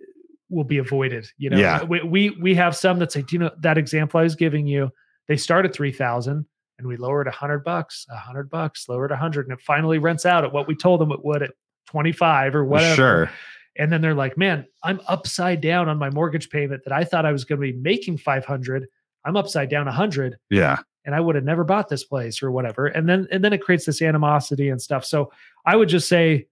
will 0.50 0.64
be 0.64 0.78
avoided. 0.78 1.28
You 1.38 1.50
know, 1.50 1.58
Yeah. 1.58 1.84
we, 1.84 2.02
we 2.02 2.30
we 2.42 2.56
have 2.56 2.76
some 2.76 3.00
that 3.00 3.12
say, 3.12 3.22
"Do 3.22 3.36
you 3.36 3.40
know 3.40 3.52
that 3.62 3.78
example 3.78 4.20
I 4.20 4.24
was 4.24 4.36
giving 4.36 4.68
you? 4.68 4.90
They 5.28 5.38
start 5.38 5.66
at 5.66 5.74
three 5.74 5.92
thousand, 5.92 6.46
and 6.78 6.88
we 6.88 6.98
lowered 6.98 7.28
a 7.28 7.32
hundred 7.32 7.64
bucks, 7.64 8.06
a 8.12 8.18
hundred 8.18 8.50
bucks, 8.50 8.88
lowered 8.90 9.12
a 9.12 9.16
hundred, 9.16 9.48
and 9.48 9.58
it 9.58 9.64
finally 9.64 9.98
rents 10.00 10.26
out 10.26 10.44
at 10.44 10.52
what 10.54 10.68
we 10.68 10.76
told 10.76 11.00
them 11.02 11.12
it 11.12 11.24
would 11.24 11.42
at 11.44 11.52
twenty 11.88 12.12
five 12.12 12.56
or 12.56 12.66
whatever." 12.66 12.96
Sure. 12.96 13.30
And 13.78 13.92
then 13.92 14.02
they're 14.02 14.14
like, 14.14 14.38
"Man, 14.38 14.68
I'm 14.84 15.00
upside 15.08 15.62
down 15.62 15.90
on 15.90 15.98
my 15.98 16.10
mortgage 16.12 16.50
payment 16.50 16.84
that 16.84 16.94
I 16.94 17.04
thought 17.06 17.26
I 17.26 17.32
was 17.32 17.46
going 17.46 17.60
to 17.62 17.72
be 17.72 17.80
making 17.80 18.18
five 18.18 18.46
hundred. 18.46 18.86
I'm 19.26 19.36
upside 19.38 19.70
down 19.70 19.88
a 19.88 19.92
hundred 19.92 20.38
Yeah. 20.52 20.80
and 21.06 21.16
I 21.16 21.20
would 21.22 21.36
have 21.36 21.46
never 21.46 21.64
bought 21.64 21.88
this 21.90 22.04
place 22.04 22.44
or 22.44 22.52
whatever. 22.52 22.88
And 22.88 23.08
then 23.10 23.26
and 23.32 23.42
then 23.44 23.54
it 23.54 23.62
creates 23.64 23.86
this 23.86 24.02
animosity 24.02 24.70
and 24.70 24.82
stuff. 24.82 25.06
So 25.06 25.32
I 25.66 25.76
would 25.78 25.88
just 25.90 26.08
say 26.10 26.48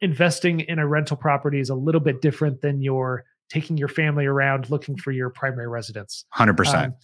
investing 0.00 0.60
in 0.60 0.78
a 0.78 0.86
rental 0.86 1.16
property 1.16 1.60
is 1.60 1.70
a 1.70 1.74
little 1.74 2.00
bit 2.00 2.20
different 2.20 2.60
than 2.60 2.80
your 2.82 3.24
taking 3.50 3.76
your 3.76 3.88
family 3.88 4.26
around 4.26 4.70
looking 4.70 4.96
for 4.96 5.10
your 5.10 5.28
primary 5.28 5.68
residence. 5.68 6.24
100%. 6.36 6.84
Um, 6.84 6.94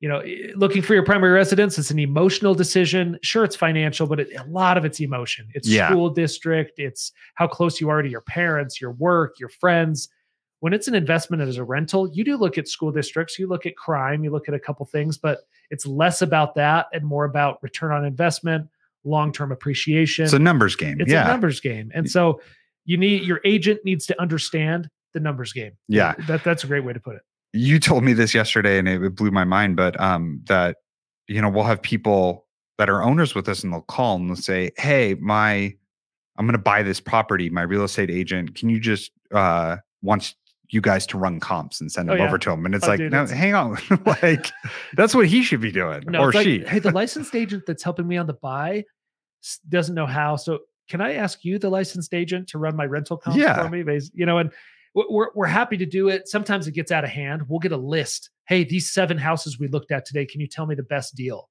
you 0.00 0.08
know, 0.08 0.18
eh, 0.18 0.52
looking 0.54 0.82
for 0.82 0.92
your 0.92 1.04
primary 1.04 1.32
residence, 1.32 1.78
it's 1.78 1.90
an 1.90 1.98
emotional 1.98 2.54
decision. 2.54 3.18
Sure, 3.22 3.42
it's 3.42 3.56
financial, 3.56 4.06
but 4.06 4.20
it, 4.20 4.28
a 4.38 4.44
lot 4.44 4.76
of 4.76 4.84
it's 4.84 5.00
emotion. 5.00 5.48
It's 5.54 5.66
Yeah. 5.66 5.88
school 5.88 6.10
district, 6.10 6.78
it's 6.78 7.10
how 7.36 7.46
close 7.46 7.80
you 7.80 7.88
are 7.88 8.02
to 8.02 8.08
your 8.08 8.20
parents, 8.20 8.80
your 8.80 8.90
work, 8.92 9.40
your 9.40 9.48
friends. 9.48 10.08
When 10.60 10.74
it's 10.74 10.88
an 10.88 10.94
investment 10.94 11.42
as 11.42 11.56
a 11.56 11.64
rental, 11.64 12.10
you 12.12 12.22
do 12.22 12.36
look 12.36 12.58
at 12.58 12.68
school 12.68 12.92
districts, 12.92 13.38
you 13.38 13.46
look 13.46 13.64
at 13.64 13.76
crime, 13.76 14.24
you 14.24 14.30
look 14.30 14.46
at 14.48 14.54
a 14.54 14.58
couple 14.60 14.84
things, 14.86 15.16
but 15.16 15.40
it's 15.70 15.86
less 15.86 16.20
about 16.20 16.54
that 16.56 16.86
and 16.92 17.04
more 17.04 17.24
about 17.24 17.62
return 17.62 17.92
on 17.92 18.04
investment, 18.04 18.68
long 19.04 19.32
term 19.32 19.52
appreciation. 19.52 20.24
It's 20.24 20.32
a 20.34 20.38
numbers 20.38 20.76
game. 20.76 21.00
It's 21.00 21.10
yeah. 21.12 21.24
a 21.24 21.28
numbers 21.28 21.60
game. 21.60 21.90
And 21.94 22.10
so 22.10 22.40
you 22.84 22.96
need 22.96 23.22
your 23.24 23.40
agent 23.44 23.80
needs 23.84 24.06
to 24.06 24.20
understand 24.20 24.88
the 25.12 25.20
numbers 25.20 25.52
game. 25.52 25.72
Yeah. 25.88 26.14
That 26.26 26.42
that's 26.44 26.64
a 26.64 26.66
great 26.66 26.84
way 26.84 26.92
to 26.92 27.00
put 27.00 27.16
it. 27.16 27.22
you 27.52 27.78
told 27.78 28.02
me 28.04 28.12
this 28.12 28.34
yesterday 28.34 28.78
and 28.78 28.88
it, 28.88 29.14
blew 29.14 29.30
my 29.30 29.44
mind 29.44 29.76
but 29.76 29.98
um 30.00 30.40
that 30.48 30.78
you 31.28 31.40
know 31.40 31.48
we'll 31.48 31.62
have 31.64 31.80
people 31.80 32.46
that 32.78 32.90
are 32.90 33.00
owners 33.02 33.34
with 33.34 33.48
us 33.48 33.62
and 33.62 33.72
they'll 33.72 33.80
call 33.82 34.16
and 34.16 34.28
they'll 34.28 34.34
say 34.36 34.72
hey 34.76 35.14
my 35.20 35.72
i'm 36.36 36.46
going 36.46 36.52
to 36.52 36.58
buy 36.58 36.82
this 36.82 36.98
property 37.00 37.48
my 37.48 37.62
real 37.62 37.84
estate 37.84 38.10
agent 38.10 38.56
can 38.56 38.68
you 38.70 38.80
just 38.80 39.12
uh 39.32 39.76
wants 40.02 40.34
you 40.70 40.80
guys 40.80 41.06
to 41.06 41.16
run 41.16 41.38
comps 41.38 41.80
and 41.80 41.92
send 41.92 42.10
Oh, 42.10 42.14
them 42.14 42.22
yeah. 42.22 42.26
over 42.26 42.38
to 42.38 42.50
him 42.50 42.66
and 42.66 42.74
it's 42.74 42.84
Oh, 42.86 42.88
like 42.88 42.98
dude, 42.98 43.12
no 43.12 43.22
it's- 43.22 43.38
hang 43.38 43.54
on 43.54 43.78
like 44.22 44.50
that's 44.96 45.14
what 45.14 45.26
he 45.28 45.42
should 45.44 45.60
be 45.60 45.70
doing 45.70 46.02
No, 46.08 46.18
or 46.18 46.32
like, 46.32 46.44
she 46.44 46.58
hey, 46.66 46.80
the 46.80 46.90
licensed 47.02 47.36
agent 47.36 47.64
that's 47.68 47.84
helping 47.84 48.08
me 48.08 48.16
on 48.16 48.26
the 48.26 48.34
buy 48.34 48.82
doesn't 49.68 49.94
know 49.94 50.06
how. 50.06 50.36
So 50.36 50.60
can 50.88 51.00
I 51.00 51.14
ask 51.14 51.44
you, 51.44 51.58
the 51.58 51.70
licensed 51.70 52.12
agent, 52.14 52.48
to 52.48 52.58
run 52.58 52.76
my 52.76 52.84
rental 52.84 53.16
comps 53.16 53.38
Yeah. 53.38 53.62
for 53.62 53.68
me? 53.70 53.84
You 54.14 54.26
know, 54.26 54.38
and 54.38 54.50
we're 54.94 55.28
we're 55.34 55.46
happy 55.46 55.76
to 55.78 55.86
do 55.86 56.08
it. 56.08 56.28
Sometimes 56.28 56.66
it 56.68 56.72
gets 56.72 56.92
out 56.92 57.04
of 57.04 57.10
hand. 57.10 57.42
We'll 57.48 57.58
get 57.58 57.72
a 57.72 57.76
list. 57.76 58.30
Hey, 58.46 58.64
these 58.64 58.90
seven 58.90 59.18
houses 59.18 59.58
we 59.58 59.68
looked 59.68 59.90
at 59.90 60.04
today. 60.04 60.26
Can 60.26 60.40
you 60.40 60.46
tell 60.46 60.66
me 60.66 60.74
the 60.74 60.82
best 60.82 61.14
deal? 61.14 61.48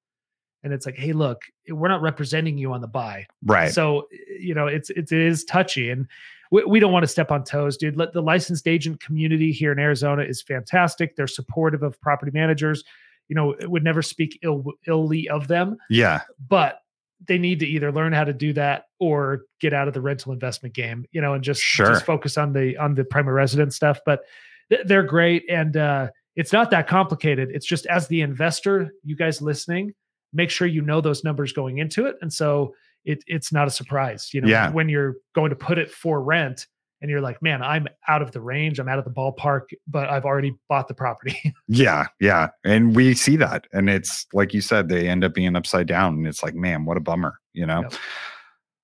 And 0.62 0.72
it's 0.72 0.86
like, 0.86 0.96
hey, 0.96 1.12
look, 1.12 1.42
we're 1.68 1.88
not 1.88 2.00
representing 2.00 2.56
you 2.56 2.72
on 2.72 2.80
the 2.80 2.88
buy. 2.88 3.26
right 3.44 3.70
So 3.70 4.08
you 4.40 4.54
know, 4.54 4.66
it's 4.66 4.88
it 4.90 5.12
is 5.12 5.44
touchy, 5.44 5.90
and 5.90 6.06
we, 6.50 6.64
we 6.64 6.80
don't 6.80 6.92
want 6.92 7.02
to 7.02 7.08
step 7.08 7.30
on 7.30 7.44
toes, 7.44 7.76
dude. 7.76 7.96
Let 7.98 8.12
the 8.14 8.22
licensed 8.22 8.66
agent 8.66 9.00
community 9.00 9.52
here 9.52 9.72
in 9.72 9.78
Arizona 9.78 10.22
is 10.22 10.40
fantastic. 10.40 11.16
They're 11.16 11.26
supportive 11.26 11.82
of 11.82 12.00
property 12.00 12.30
managers. 12.32 12.82
You 13.28 13.34
know, 13.36 13.54
would 13.62 13.84
never 13.84 14.00
speak 14.00 14.38
ill 14.42 14.64
illy 14.86 15.28
of 15.28 15.48
them, 15.48 15.76
yeah 15.90 16.22
but 16.48 16.80
they 17.26 17.38
need 17.38 17.60
to 17.60 17.66
either 17.66 17.90
learn 17.92 18.12
how 18.12 18.24
to 18.24 18.32
do 18.32 18.52
that 18.54 18.84
or 18.98 19.42
get 19.60 19.72
out 19.72 19.88
of 19.88 19.94
the 19.94 20.00
rental 20.00 20.32
investment 20.32 20.74
game. 20.74 21.06
You 21.12 21.20
know, 21.20 21.34
and 21.34 21.42
just 21.44 21.60
Sure. 21.60 21.86
just 21.86 22.04
focus 22.04 22.36
on 22.36 22.52
the 22.52 22.76
on 22.76 22.94
the 22.94 23.04
primary 23.04 23.34
residence 23.36 23.76
stuff. 23.76 24.00
But 24.04 24.22
th- 24.70 24.82
they're 24.86 25.02
great, 25.02 25.44
and 25.48 25.76
uh, 25.76 26.08
it's 26.36 26.52
not 26.52 26.70
that 26.70 26.86
complicated. 26.88 27.50
It's 27.52 27.66
just 27.66 27.86
as 27.86 28.08
the 28.08 28.20
investor, 28.22 28.92
you 29.04 29.16
guys 29.16 29.40
listening, 29.40 29.94
make 30.32 30.50
sure 30.50 30.66
you 30.66 30.82
know 30.82 31.00
those 31.00 31.24
numbers 31.24 31.52
going 31.52 31.78
into 31.78 32.06
it, 32.06 32.16
and 32.20 32.32
so 32.32 32.74
it 33.04 33.22
it's 33.26 33.52
not 33.52 33.68
a 33.68 33.70
surprise. 33.70 34.30
You 34.34 34.40
know, 34.40 34.48
Yeah. 34.48 34.70
when 34.70 34.88
you're 34.88 35.16
going 35.34 35.50
to 35.50 35.56
put 35.56 35.78
it 35.78 35.90
for 35.90 36.22
rent. 36.22 36.66
And 37.04 37.10
you're 37.10 37.20
like, 37.20 37.42
man, 37.42 37.60
I'm 37.62 37.86
out 38.08 38.22
of 38.22 38.32
the 38.32 38.40
range. 38.40 38.78
I'm 38.78 38.88
out 38.88 38.98
of 38.98 39.04
the 39.04 39.10
ballpark, 39.10 39.64
but 39.86 40.08
I've 40.08 40.24
already 40.24 40.54
bought 40.70 40.88
the 40.88 40.94
property. 40.94 41.38
yeah 41.68 42.06
yeah 42.18 42.48
and 42.64 42.96
we 42.96 43.12
see 43.12 43.36
that 43.36 43.66
and 43.74 43.90
it's 43.90 44.26
like 44.32 44.54
you 44.54 44.62
said 44.62 44.88
they 44.88 45.06
end 45.06 45.22
up 45.22 45.34
being 45.34 45.54
upside 45.54 45.86
down 45.86 46.14
and 46.14 46.26
it's 46.26 46.42
like 46.42 46.54
man 46.54 46.86
what 46.86 46.96
a 46.96 47.00
bummer 47.00 47.34
you 47.52 47.66
know 47.66 47.82
Yep. 47.82 47.94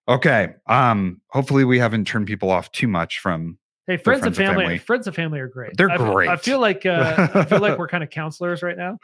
okay 0.08 0.48
um 0.66 1.20
hopefully 1.30 1.64
we 1.64 1.78
haven't 1.78 2.06
turned 2.06 2.26
people 2.26 2.50
off 2.50 2.70
too 2.72 2.88
much 2.88 3.18
from 3.20 3.58
Hey, 3.86 3.96
friends, 3.96 4.24
and 4.24 4.36
friends 4.36 4.38
and 4.38 4.46
family, 4.46 4.64
family. 4.64 4.78
friends 4.78 5.06
and 5.08 5.16
family 5.16 5.40
are 5.40 5.48
great. 5.48 5.76
They're 5.76 5.90
I 5.90 5.96
feel- 5.96 6.18
I 6.18 6.36
feel 6.36 6.60
like 6.60 6.84
uh, 6.86 7.28
I 7.34 7.44
feel 7.46 7.58
like 7.60 7.76
we're 7.78 7.88
kind 7.88 8.04
of 8.04 8.10
counselors 8.10 8.62
right 8.62 8.76
now. 8.76 8.98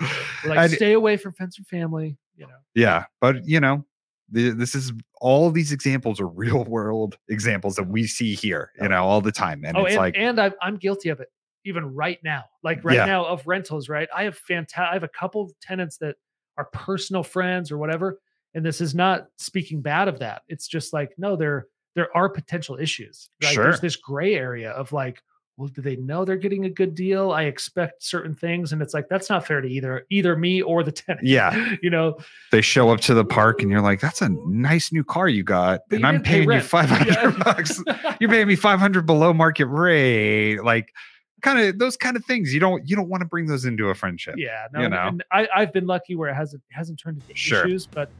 We're 0.44 0.54
like, 0.54 0.70
stay 0.70 0.92
away 0.92 1.16
from 1.16 1.32
friends 1.32 1.56
and 1.58 1.66
family. 1.66 2.16
You 2.36 2.46
know, 2.46 2.52
Yeah, 2.74 3.06
but 3.20 3.46
you 3.48 3.58
know, 3.58 3.84
the, 4.30 4.50
this 4.50 4.74
is 4.74 4.92
all 5.20 5.50
these 5.50 5.72
examples 5.72 6.20
are 6.20 6.26
real 6.44 6.64
world 6.64 7.16
examples 7.28 7.76
that 7.76 7.88
we 7.88 8.06
see 8.06 8.34
here, 8.34 8.72
you 8.80 8.88
know, 8.88 9.04
all 9.04 9.20
the 9.20 9.32
time, 9.32 9.64
and 9.64 9.76
oh, 9.76 9.84
it's 9.84 9.92
and, 9.92 9.98
like, 9.98 10.14
and 10.16 10.40
I'm 10.40 10.52
I'm 10.60 10.76
guilty 10.76 11.08
of 11.08 11.20
it 11.20 11.28
even 11.64 11.94
right 11.94 12.18
now. 12.22 12.44
Like 12.62 12.84
right 12.84 12.96
Yeah. 12.96 13.06
now 13.06 13.24
of 13.24 13.46
rentals, 13.46 13.88
right? 13.88 14.08
I 14.14 14.24
have 14.24 14.36
fantastic. 14.36 14.90
I 14.90 14.94
have 14.94 15.02
a 15.02 15.08
couple 15.08 15.50
tenants 15.60 15.98
that 15.98 16.16
are 16.56 16.66
personal 16.66 17.22
friends 17.22 17.70
or 17.70 17.78
whatever, 17.78 18.20
and 18.54 18.64
this 18.64 18.80
is 18.80 18.94
not 18.94 19.26
speaking 19.36 19.82
bad 19.82 20.08
of 20.08 20.18
that. 20.20 20.42
It's 20.48 20.68
just 20.68 20.92
like 20.92 21.12
no, 21.18 21.36
there 21.36 21.66
there 21.94 22.14
are 22.16 22.28
potential 22.28 22.76
issues. 22.76 23.28
Right? 23.42 23.54
Sure. 23.54 23.64
There's 23.64 23.80
this 23.80 23.96
gray 23.96 24.34
area 24.34 24.70
of 24.70 24.92
like. 24.92 25.22
Well, 25.58 25.68
do 25.68 25.80
they 25.80 25.96
know 25.96 26.26
they're 26.26 26.36
getting 26.36 26.66
a 26.66 26.70
good 26.70 26.94
deal? 26.94 27.32
I 27.32 27.44
expect 27.44 28.02
certain 28.02 28.34
things, 28.34 28.72
and 28.72 28.82
it's 28.82 28.92
like 28.92 29.08
that's 29.08 29.30
not 29.30 29.46
fair 29.46 29.62
to 29.62 29.68
either 29.68 30.04
either 30.10 30.36
me 30.36 30.60
or 30.60 30.82
the 30.82 30.92
tenant. 30.92 31.26
Yeah. 31.26 31.74
you 31.82 31.88
know, 31.88 32.18
they 32.52 32.60
show 32.60 32.90
up 32.90 33.00
to 33.02 33.14
the 33.14 33.24
park, 33.24 33.62
and 33.62 33.70
you're 33.70 33.80
like, 33.80 34.00
"That's 34.00 34.20
a 34.20 34.28
nice 34.46 34.92
new 34.92 35.02
car 35.02 35.28
you 35.30 35.42
got," 35.42 35.80
and 35.90 36.00
you 36.00 36.06
I'm 36.06 36.14
didn't 36.16 36.26
pay 36.26 36.32
paying 36.44 36.50
you 36.52 36.60
five 36.60 36.90
hundred 36.90 37.14
Yeah. 37.16 37.42
bucks. 37.42 37.82
You're 38.20 38.28
paying 38.30 38.48
me 38.48 38.56
five 38.56 38.78
hundred 38.78 39.06
below 39.06 39.32
market 39.32 39.66
rate, 39.66 40.58
like 40.62 40.92
kind 41.40 41.58
of 41.58 41.78
those 41.78 41.96
kind 41.96 42.16
of 42.16 42.24
things. 42.26 42.52
You 42.52 42.60
don't 42.60 42.86
you 42.88 42.94
don't 42.94 43.08
want 43.08 43.22
to 43.22 43.26
bring 43.26 43.46
those 43.46 43.64
into 43.64 43.88
a 43.88 43.94
friendship. 43.94 44.34
Yeah, 44.36 44.66
no, 44.74 44.80
you 44.82 44.88
know? 44.90 45.08
and 45.08 45.24
I, 45.32 45.48
I've 45.54 45.72
been 45.72 45.86
lucky 45.86 46.16
where 46.16 46.28
it 46.28 46.34
hasn't 46.34 46.62
hasn't 46.70 46.98
turned 46.98 47.22
into 47.22 47.34
Sure. 47.34 47.64
issues, 47.66 47.86
but 47.86 48.10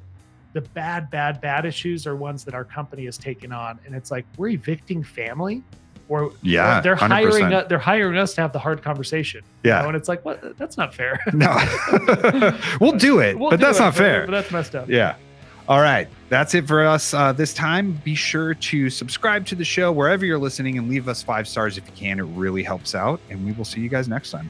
the 0.55 0.63
bad, 0.63 1.11
bad, 1.11 1.43
bad 1.43 1.67
issues 1.67 2.07
are 2.07 2.17
ones 2.17 2.43
that 2.45 2.55
our 2.55 2.65
company 2.65 3.05
has 3.05 3.19
taken 3.19 3.53
on, 3.53 3.79
and 3.85 3.95
it's 3.95 4.11
like 4.11 4.25
we're 4.39 4.49
evicting 4.49 5.03
family, 5.03 5.63
or 6.09 6.33
Yeah, 6.43 6.81
they're 6.81 6.95
hiring 6.97 7.47
100%. 7.47 7.53
us, 7.55 7.69
they're 7.69 7.79
hiring 7.79 8.17
us 8.17 8.35
to 8.35 8.41
have 8.43 8.53
the 8.53 8.59
hard 8.59 8.83
conversation. 8.83 9.43
you 9.65 9.71
Yeah. 9.71 9.83
know, 9.83 9.89
and 9.89 9.97
it's 9.97 10.09
like 10.09 10.25
what? 10.25 10.57
That's 10.59 10.77
not 10.77 10.95
fair. 10.95 11.21
No, 11.33 11.57
we'll 12.81 12.93
do 12.99 13.21
it, 13.21 13.39
We'll 13.39 13.51
but 13.51 13.59
do 13.61 13.67
that's 13.67 13.79
it, 13.79 13.83
not 13.83 13.95
fair. 13.95 14.25
But 14.27 14.33
that's 14.33 14.51
messed 14.51 14.75
up. 14.75 14.89
Yeah. 14.89 15.15
All 15.69 15.81
right. 15.81 16.07
That's 16.29 16.55
it 16.55 16.69
for 16.69 16.87
us 16.87 17.13
uh, 17.13 17.33
this 17.33 17.53
time. 17.53 18.01
Be 18.05 18.15
sure 18.15 18.55
to 18.55 18.89
subscribe 18.89 19.47
to 19.47 19.57
the 19.57 19.65
show 19.65 19.91
wherever 19.91 20.25
you're 20.25 20.39
listening 20.39 20.79
and 20.79 20.89
leave 20.89 21.09
us 21.09 21.25
five 21.25 21.49
stars 21.49 21.77
if 21.77 21.85
you 21.87 21.93
can. 21.97 22.21
It 22.21 22.23
really 22.23 22.63
helps 22.63 22.95
out. 22.95 23.21
And 23.31 23.45
we 23.45 23.51
will 23.51 23.65
see 23.65 23.81
you 23.81 23.89
guys 23.89 24.07
next 24.07 24.31
time. 24.31 24.49